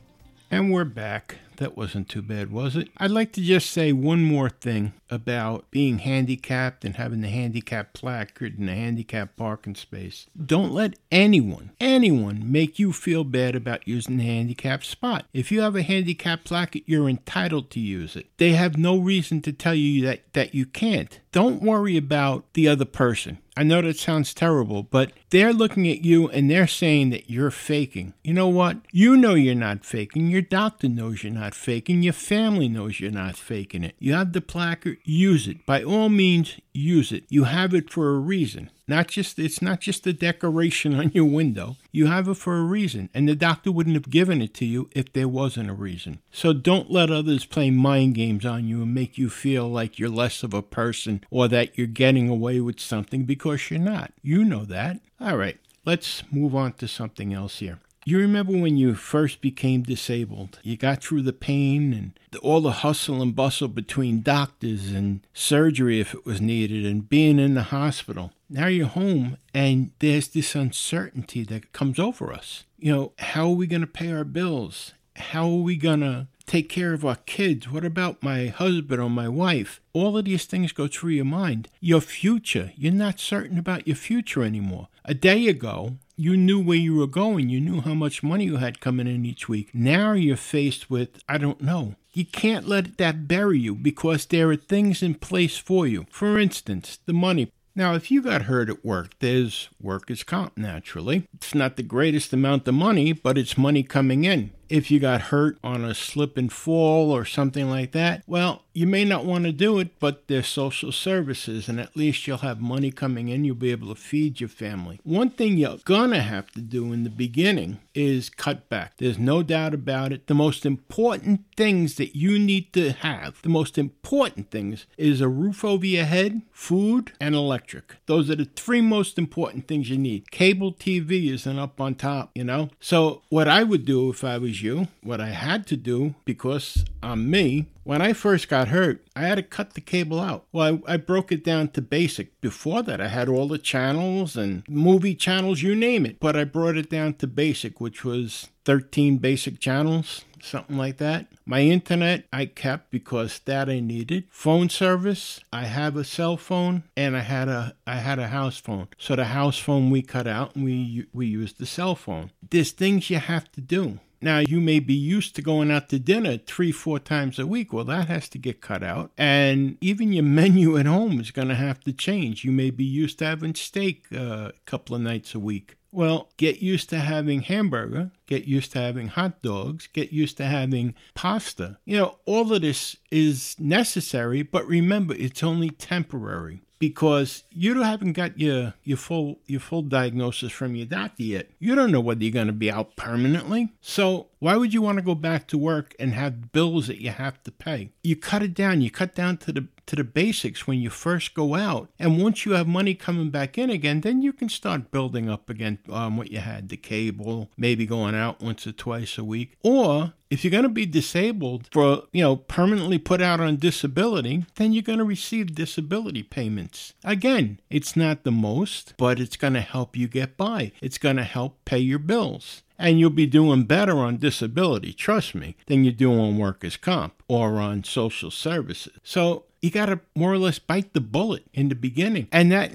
And 0.51 0.73
we're 0.73 0.85
back. 0.85 1.37
That 1.57 1.77
wasn't 1.77 2.09
too 2.09 2.23
bad, 2.23 2.51
was 2.51 2.77
it? 2.77 2.89
I'd 2.99 3.11
like 3.11 3.33
to 3.33 3.41
just 3.41 3.71
say 3.71 3.93
one 3.93 4.23
more 4.23 4.51
thing 4.51 4.93
about 5.11 5.71
being 5.71 5.99
handicapped 5.99 6.85
and 6.85 6.97
having 6.97 7.21
the 7.21 7.29
handicap 7.29 7.93
placard 7.93 8.59
and 8.59 8.69
the 8.69 8.75
handicap 8.75 9.37
parking 9.37 9.75
space. 9.75 10.27
Don't 10.45 10.73
let 10.73 10.95
anyone, 11.11 11.73
anyone 11.81 12.51
make 12.51 12.79
you 12.79 12.93
feel 12.93 13.25
bad 13.25 13.55
about 13.55 13.87
using 13.87 14.17
the 14.17 14.25
handicap 14.25 14.85
spot. 14.85 15.27
If 15.33 15.51
you 15.53 15.61
have 15.61 15.77
a 15.77 15.83
handicap 15.83 16.45
placard, 16.45 16.83
you're 16.87 17.09
entitled 17.09 17.71
to 17.71 17.81
use 17.81 18.17
it. 18.17 18.27
They 18.37 18.53
have 18.53 18.77
no 18.77 18.99
reason 18.99 19.41
to 19.43 19.53
tell 19.53 19.75
you 19.75 20.05
that, 20.07 20.33
that 20.35 20.55
you 20.55 20.67
can't. 20.67 21.21
Don't 21.37 21.61
worry 21.61 21.99
about 21.99 22.51
the 22.55 22.67
other 22.67 22.87
person. 22.87 23.37
I 23.59 23.63
know 23.63 23.83
that 23.83 23.99
sounds 23.99 24.33
terrible, 24.33 24.85
but 24.85 25.13
they're 25.29 25.53
looking 25.53 25.87
at 25.87 26.03
you 26.03 26.31
and 26.31 26.51
they're 26.51 26.67
saying 26.67 27.11
that 27.11 27.29
you're 27.29 27.51
faking. 27.51 28.15
You 28.25 28.33
know 28.33 28.49
what? 28.49 28.79
You 28.91 29.19
know 29.19 29.35
you're 29.35 29.55
not 29.55 29.85
faking. 29.85 30.29
Your 30.29 30.41
doctor 30.41 30.89
knows 30.89 31.23
you're 31.23 31.33
not 31.35 31.55
faking. 31.55 32.03
Your 32.03 32.15
family 32.15 32.71
knows 32.71 33.01
you're 33.01 33.11
not 33.11 33.37
faking 33.37 33.85
it. 33.85 33.97
You 33.99 34.15
have 34.15 34.33
the 34.33 34.41
placard, 34.41 34.97
use 35.05 35.47
it. 35.47 35.67
By 35.67 35.83
all 35.83 36.09
means, 36.09 36.59
use 36.77 37.13
it. 37.13 37.25
You 37.29 37.45
have 37.45 37.75
it 37.75 37.91
for 37.91 38.15
a 38.15 38.19
reason. 38.19 38.71
Not 38.89 39.09
just 39.09 39.39
it's 39.39 39.61
not 39.61 39.81
just 39.81 40.07
a 40.07 40.13
decoration 40.13 40.95
on 40.95 41.11
your 41.13 41.25
window. 41.25 41.77
You 41.91 42.07
have 42.07 42.29
it 42.29 42.35
for 42.35 42.57
a 42.57 42.63
reason, 42.63 43.11
and 43.13 43.29
the 43.29 43.35
doctor 43.35 43.73
wouldn't 43.73 43.97
have 43.97 44.11
given 44.11 44.41
it 44.41 44.55
to 44.55 44.65
you 44.65 44.89
if 44.93 45.13
there 45.13 45.29
wasn't 45.29 45.71
a 45.71 45.75
reason. 45.75 46.21
So 46.31 46.53
don't 46.53 46.91
let 46.91 47.11
others 47.11 47.45
play 47.45 47.71
mind 47.71 48.15
games 48.15 48.47
on 48.47 48.69
you 48.69 48.83
and 48.83 48.95
make 48.95 49.19
you 49.19 49.29
feel 49.29 49.69
like 49.69 49.99
you're 49.99 50.09
less 50.09 50.43
of 50.43 50.55
a 50.55 50.63
person 50.63 51.25
or 51.31 51.49
that 51.49 51.77
you're 51.77 51.87
getting 51.87 52.29
away 52.29 52.61
with 52.61 52.79
something 52.79 53.25
because 53.25 53.71
you're 53.71 53.81
not. 53.81 54.13
You 54.23 54.45
know 54.45 54.65
that. 54.67 55.01
All 55.21 55.37
right, 55.37 55.59
let's 55.85 56.23
move 56.31 56.55
on 56.55 56.75
to 56.75 56.87
something 56.87 57.33
else 57.33 57.59
here. 57.59 57.81
You 58.09 58.19
remember 58.19 58.57
when 58.57 58.77
you 58.77 58.95
first 58.95 59.41
became 59.41 59.83
disabled? 59.83 60.61
You 60.63 60.77
got 60.77 61.03
through 61.03 61.23
the 61.23 61.33
pain 61.33 61.93
and 61.93 62.41
all 62.41 62.61
the 62.61 62.71
hustle 62.71 63.21
and 63.21 63.35
bustle 63.35 63.67
between 63.67 64.23
doctors 64.23 64.93
and 64.93 65.27
surgery 65.35 65.99
if 65.99 66.15
it 66.15 66.25
was 66.25 66.41
needed 66.41 66.87
and 66.87 67.09
being 67.09 67.41
in 67.41 67.55
the 67.55 67.65
hospital. 67.65 68.31
Now 68.49 68.69
you're 68.69 68.87
home 68.87 69.39
and 69.53 69.91
there's 69.99 70.29
this 70.29 70.55
uncertainty 70.55 71.43
that 71.47 71.73
comes 71.73 71.99
over 71.99 72.33
us. 72.33 72.63
You 72.79 72.95
know, 72.95 73.13
how 73.19 73.49
are 73.49 73.57
we 73.57 73.67
going 73.67 73.81
to 73.81 73.89
pay 73.89 74.13
our 74.13 74.23
bills? 74.23 74.93
How 75.17 75.49
are 75.49 75.63
we 75.63 75.77
going 75.77 76.03
to 76.03 76.29
take 76.47 76.69
care 76.69 76.93
of 76.93 77.05
our 77.05 77.17
kids? 77.17 77.69
What 77.69 77.85
about 77.85 78.23
my 78.23 78.47
husband 78.47 79.03
or 79.03 79.11
my 79.11 79.29
wife? 79.29 79.81
All 79.93 80.17
of 80.17 80.27
these 80.27 80.45
things 80.45 80.71
go 80.71 80.87
through 80.87 81.11
your 81.11 81.25
mind. 81.25 81.69
Your 81.81 82.01
future, 82.01 82.71
you're 82.77 82.93
not 82.93 83.19
certain 83.19 83.59
about 83.59 83.89
your 83.89 83.97
future 83.97 84.45
anymore. 84.45 84.87
A 85.05 85.13
day 85.13 85.49
ago, 85.49 85.97
you 86.17 86.37
knew 86.37 86.61
where 86.61 86.77
you 86.77 86.97
were 86.97 87.07
going. 87.07 87.49
You 87.49 87.61
knew 87.61 87.81
how 87.83 87.95
much 87.95 88.23
money 88.23 88.45
you 88.45 88.57
had 88.57 88.81
coming 88.81 89.07
in 89.07 89.27
each 89.27 89.49
week. 89.49 89.71
Now 89.75 90.13
you're 90.13 90.37
faced 90.37 90.91
with, 90.91 91.23
I 91.29 91.39
don't 91.39 91.61
know. 91.61 91.97
You 92.13 92.25
can't 92.25 92.67
let 92.67 92.97
that 92.97 93.29
bury 93.29 93.59
you 93.59 93.75
because 93.75 94.25
there 94.25 94.51
are 94.51 94.57
things 94.57 95.03
in 95.03 95.15
place 95.17 95.59
for 95.59 95.87
you. 95.87 96.07
For 96.11 96.39
instance, 96.39 96.99
the 97.05 97.13
money. 97.13 97.53
Now, 97.75 97.95
if 97.95 98.11
you 98.11 98.23
got 98.23 98.43
hurt 98.43 98.71
at 98.71 98.83
work, 98.83 99.19
there's 99.19 99.69
workers' 99.79 100.23
comp 100.23 100.57
naturally. 100.57 101.29
It's 101.35 101.55
not 101.55 101.77
the 101.77 101.83
greatest 101.83 102.33
amount 102.33 102.67
of 102.67 102.73
money, 102.73 103.13
but 103.13 103.37
it's 103.37 103.59
money 103.59 103.83
coming 103.83 104.25
in. 104.25 104.53
If 104.69 104.91
you 104.91 104.99
got 104.99 105.23
hurt 105.23 105.59
on 105.63 105.85
a 105.85 105.95
slip 105.95 106.37
and 106.37 106.53
fall 106.53 107.11
or 107.11 107.25
something 107.25 107.71
like 107.71 107.93
that, 107.93 108.23
well, 108.27 108.63
you 108.77 108.87
may 108.87 109.07
not 109.07 109.25
want 109.25 109.45
to 109.45 109.53
do 109.53 109.79
it, 109.79 109.99
but 109.99 110.29
there's 110.29 110.49
social 110.49 110.93
services, 110.93 111.67
and 111.67 111.81
at 111.81 111.97
least 111.97 112.27
you'll 112.27 112.39
have 112.39 112.61
money 112.61 112.91
coming 112.91 113.29
in. 113.29 113.45
You'll 113.45 113.55
be 113.55 113.71
able 113.71 113.89
to 113.89 114.01
feed 114.01 114.39
your 114.39 114.51
family. 114.51 115.01
One 115.03 115.31
thing 115.31 115.57
you're 115.57 115.79
gonna 115.85 116.21
have 116.21 116.51
to 116.53 116.61
do 116.61 116.93
in 116.93 117.03
the 117.03 117.11
beginning 117.11 117.79
is 117.95 118.29
cut 118.29 118.69
back. 118.69 118.99
There's 118.99 119.19
no 119.19 119.43
doubt 119.43 119.73
about 119.73 120.13
it. 120.13 120.27
The 120.27 120.35
most 120.35 120.67
important 120.67 121.45
things 121.57 121.95
that 121.95 122.15
you 122.15 122.39
need 122.39 122.75
to 122.75 122.93
have, 122.93 123.41
the 123.41 123.49
most 123.49 123.79
important 123.79 124.51
things, 124.51 124.85
is 124.99 125.23
a 125.23 125.29
roof 125.29 125.65
over 125.65 125.87
your 125.87 126.05
head, 126.05 126.43
food, 126.53 127.13
and 127.19 127.35
electric. 127.35 127.97
Those 128.05 128.29
are 128.29 128.37
the 128.37 128.45
three 128.45 128.83
most 128.83 129.17
important 129.17 129.67
things 129.67 129.89
you 129.89 129.97
need. 129.97 130.31
Cable 130.31 130.75
TV 130.75 131.33
isn't 131.33 131.59
up 131.59 131.81
on 131.81 131.95
top, 131.95 132.31
you 132.35 132.45
know? 132.45 132.69
So, 132.79 133.23
what 133.31 133.49
I 133.49 133.63
would 133.63 133.87
do 133.87 134.11
if 134.11 134.23
I 134.23 134.37
was 134.37 134.56
you, 134.63 134.89
what 135.03 135.21
I 135.21 135.31
had 135.31 135.67
to 135.69 135.77
do, 135.77 136.15
because 136.25 136.85
I'm 137.03 137.31
me, 137.31 137.67
when 137.85 138.03
I 138.03 138.13
first 138.13 138.49
got 138.49 138.69
hurt, 138.69 139.07
I 139.15 139.23
had 139.23 139.37
to 139.37 139.43
cut 139.43 139.75
the 139.75 139.81
cable 139.81 140.21
out. 140.21 140.47
Well, 140.53 140.81
I, 140.87 140.95
I, 140.95 140.97
broke 140.97 141.31
it 141.31 141.45
down 141.45 141.69
to 141.69 141.83
basic. 141.83 142.41
Before 142.41 142.83
that, 142.83 143.01
I 143.01 143.09
had 143.09 143.29
all 143.29 143.47
the 143.47 143.59
channels 143.59 144.37
and 144.37 144.65
movie 144.69 145.15
channels, 145.15 145.63
you 145.63 145.75
name 145.75 146.05
it. 146.05 146.19
But 146.19 146.37
I 146.37 146.45
brought 146.45 146.77
it 146.77 146.91
down 146.91 147.15
to 147.15 147.29
basic, 147.29 147.81
which 147.81 148.05
was 148.05 148.49
13 148.65 149.19
basic 149.19 149.61
channels, 149.61 150.25
something 150.43 150.77
like 150.77 150.97
that. 150.97 151.29
My 151.45 151.61
internet, 151.61 152.25
I 152.33 152.47
kept 152.47 152.91
because 152.91 153.39
that 153.45 153.69
I 153.69 153.79
needed. 153.79 154.25
Phone 154.31 154.69
service, 154.69 155.41
I 155.53 155.67
have 155.67 155.97
a 155.97 156.03
cell 156.03 156.37
phone 156.37 156.83
and 156.97 157.17
I 157.17 157.21
had 157.21 157.49
a 157.49 157.77
I 157.87 157.97
had 157.97 158.19
a 158.19 158.29
house 158.29 158.59
phone. 158.59 158.89
So 158.99 159.15
the 159.15 159.27
house 159.27 159.59
phone 159.59 159.91
we 159.91 160.03
cut 160.03 160.27
out 160.27 160.57
and 160.57 160.65
we 160.65 161.07
we 161.13 161.27
used 161.27 161.59
the 161.59 161.67
cell 161.67 161.95
phone. 161.95 162.33
There's 162.51 162.73
things 162.73 163.11
you 163.11 163.19
have 163.19 163.51
to 163.53 163.61
do. 163.61 164.01
Now, 164.21 164.39
you 164.39 164.61
may 164.61 164.81
be 164.81 164.95
used 164.95 165.37
to 165.37 165.43
going 165.43 165.71
out 165.71 165.89
to 165.91 165.99
dinner 165.99 166.39
three, 166.39 166.73
four 166.73 166.99
times 166.99 167.39
a 167.39 167.47
week. 167.47 167.73
Well, 167.73 167.85
that 167.85 168.09
has 168.09 168.29
to 168.31 168.39
get 168.39 168.61
cut 168.61 168.83
out. 168.83 169.11
And 169.17 169.77
even 169.81 170.13
your 170.13 170.25
menu 170.41 170.77
at 170.77 170.87
home 170.87 171.21
is 171.21 171.31
going 171.31 171.49
to 171.49 171.55
have 171.55 171.81
to 171.81 171.93
change. 171.93 172.45
You 172.45 172.53
may 172.53 172.71
be 172.71 172.85
used 172.85 173.19
to 173.21 173.27
having 173.27 173.55
steak 173.55 174.07
uh, 174.13 174.51
a 174.51 174.53
couple 174.65 174.97
of 174.97 175.03
nights 175.03 175.35
a 175.35 175.39
week. 175.39 175.77
Well, 175.93 176.29
get 176.37 176.61
used 176.61 176.91
to 176.91 176.99
having 176.99 177.41
hamburger, 177.41 178.11
get 178.27 178.45
used 178.45 178.73
to 178.73 178.81
having 178.81 179.09
hot 179.09 179.41
dogs, 179.41 179.87
get 179.87 180.13
used 180.13 180.37
to 180.37 180.45
having 180.45 180.95
pasta. 181.15 181.79
You 181.87 181.97
know, 181.97 182.19
all 182.27 182.53
of 182.53 182.61
this 182.61 182.99
is 183.11 183.57
necessary, 183.59 184.43
but 184.43 184.67
remember, 184.67 185.15
it's 185.15 185.43
only 185.43 185.71
temporary 185.71 186.61
because 186.79 187.45
you 187.51 187.81
haven't 187.83 188.13
got 188.13 188.39
your, 188.39 188.75
your 188.85 188.97
full 188.97 189.39
your 189.47 189.61
full 189.61 189.83
diagnosis 189.83 190.53
from 190.53 190.75
your 190.75 190.87
doctor 190.87 191.23
yet. 191.23 191.51
You 191.59 191.75
don't 191.75 191.93
know 191.93 192.01
whether 192.01 192.23
you're 192.23 192.33
going 192.33 192.47
to 192.49 192.53
be 192.53 192.71
out 192.71 192.97
permanently. 192.97 193.73
So 193.81 194.29
why 194.47 194.57
would 194.57 194.73
you 194.73 194.81
want 194.81 194.97
to 194.97 195.03
go 195.03 195.17
back 195.17 195.49
to 195.49 195.59
work 195.59 195.93
and 195.99 196.13
have 196.13 196.53
bills 196.53 196.87
that 196.87 197.03
you 197.03 197.11
have 197.11 197.43
to 197.43 197.51
pay? 197.51 197.91
You 198.05 198.15
cut 198.15 198.45
it 198.45 198.55
down. 198.55 198.81
You 198.81 198.93
cut 198.93 199.13
down 199.13 199.39
to 199.39 199.51
the 199.51 199.67
to 199.87 199.97
the 199.97 200.05
basics 200.05 200.69
when 200.69 200.79
you 200.79 200.89
first 200.89 201.35
go 201.35 201.57
out. 201.57 201.91
And 201.99 202.23
once 202.23 202.45
you 202.45 202.53
have 202.53 202.69
money 202.69 202.95
coming 202.95 203.31
back 203.31 203.59
in 203.59 203.71
again, 203.71 204.03
then 204.03 204.23
you 204.23 204.33
can 204.33 204.49
start 204.49 204.93
building 204.93 205.29
up 205.29 205.51
again 205.51 205.79
um, 205.91 206.17
what 206.17 206.31
you 206.31 206.39
had 206.39 206.69
the 206.69 206.77
cable, 206.77 207.51
maybe 207.57 207.87
going 207.87 208.15
out 208.15 208.41
once 208.41 208.67
or 208.69 208.73
twice 208.73 209.19
a 209.19 209.25
week. 209.25 209.57
Or 209.63 210.15
if 210.31 210.43
you're 210.45 210.51
going 210.51 210.65
to 210.65 210.69
be 210.69 210.87
disabled 210.87 211.69
for, 211.73 212.03
you 212.13 212.23
know, 212.23 212.37
permanently 212.37 212.99
put 212.99 213.23
out 213.23 213.41
on 213.41 213.57
disability, 213.57 214.45
then 214.57 214.73
you're 214.73 214.83
going 214.83 214.99
to 214.99 215.05
receive 215.05 215.55
disability 215.55 216.23
payments. 216.25 216.95
Again, 217.05 217.61
it's 217.71 217.97
not 217.97 218.25
the 218.25 218.33
most, 218.33 218.95
but 218.97 219.21
it's 219.21 219.37
going 219.37 219.55
to 219.55 219.61
help 219.61 219.97
you 219.97 220.09
get 220.09 220.37
by. 220.37 220.73
It's 220.81 220.99
going 220.99 221.17
to 221.17 221.25
help 221.25 221.65
pay 221.65 221.79
your 221.79 222.01
bills. 222.01 222.63
And 222.79 223.01
you'll 223.01 223.11
be 223.11 223.27
doing 223.27 223.65
better 223.65 223.99
on 223.99 224.19
disability, 224.19 224.93
trust 224.93 225.35
me, 225.35 225.57
than 225.67 225.85
you 225.85 225.93
do 225.93 226.13
on 226.13 226.39
workers' 226.39 226.77
comp 226.77 227.23
or 227.29 227.59
on 227.59 227.85
social 227.85 228.31
services. 228.31 228.93
So 229.03 229.45
you 229.67 229.73
got 229.73 229.87
to 229.87 229.99
more 230.15 230.33
or 230.33 230.39
less 230.39 230.61
bite 230.61 230.93
the 230.93 231.01
bullet 231.01 231.45
in 231.53 231.69
the 231.69 231.75
beginning. 231.75 232.29
And 232.31 232.53
that 232.53 232.73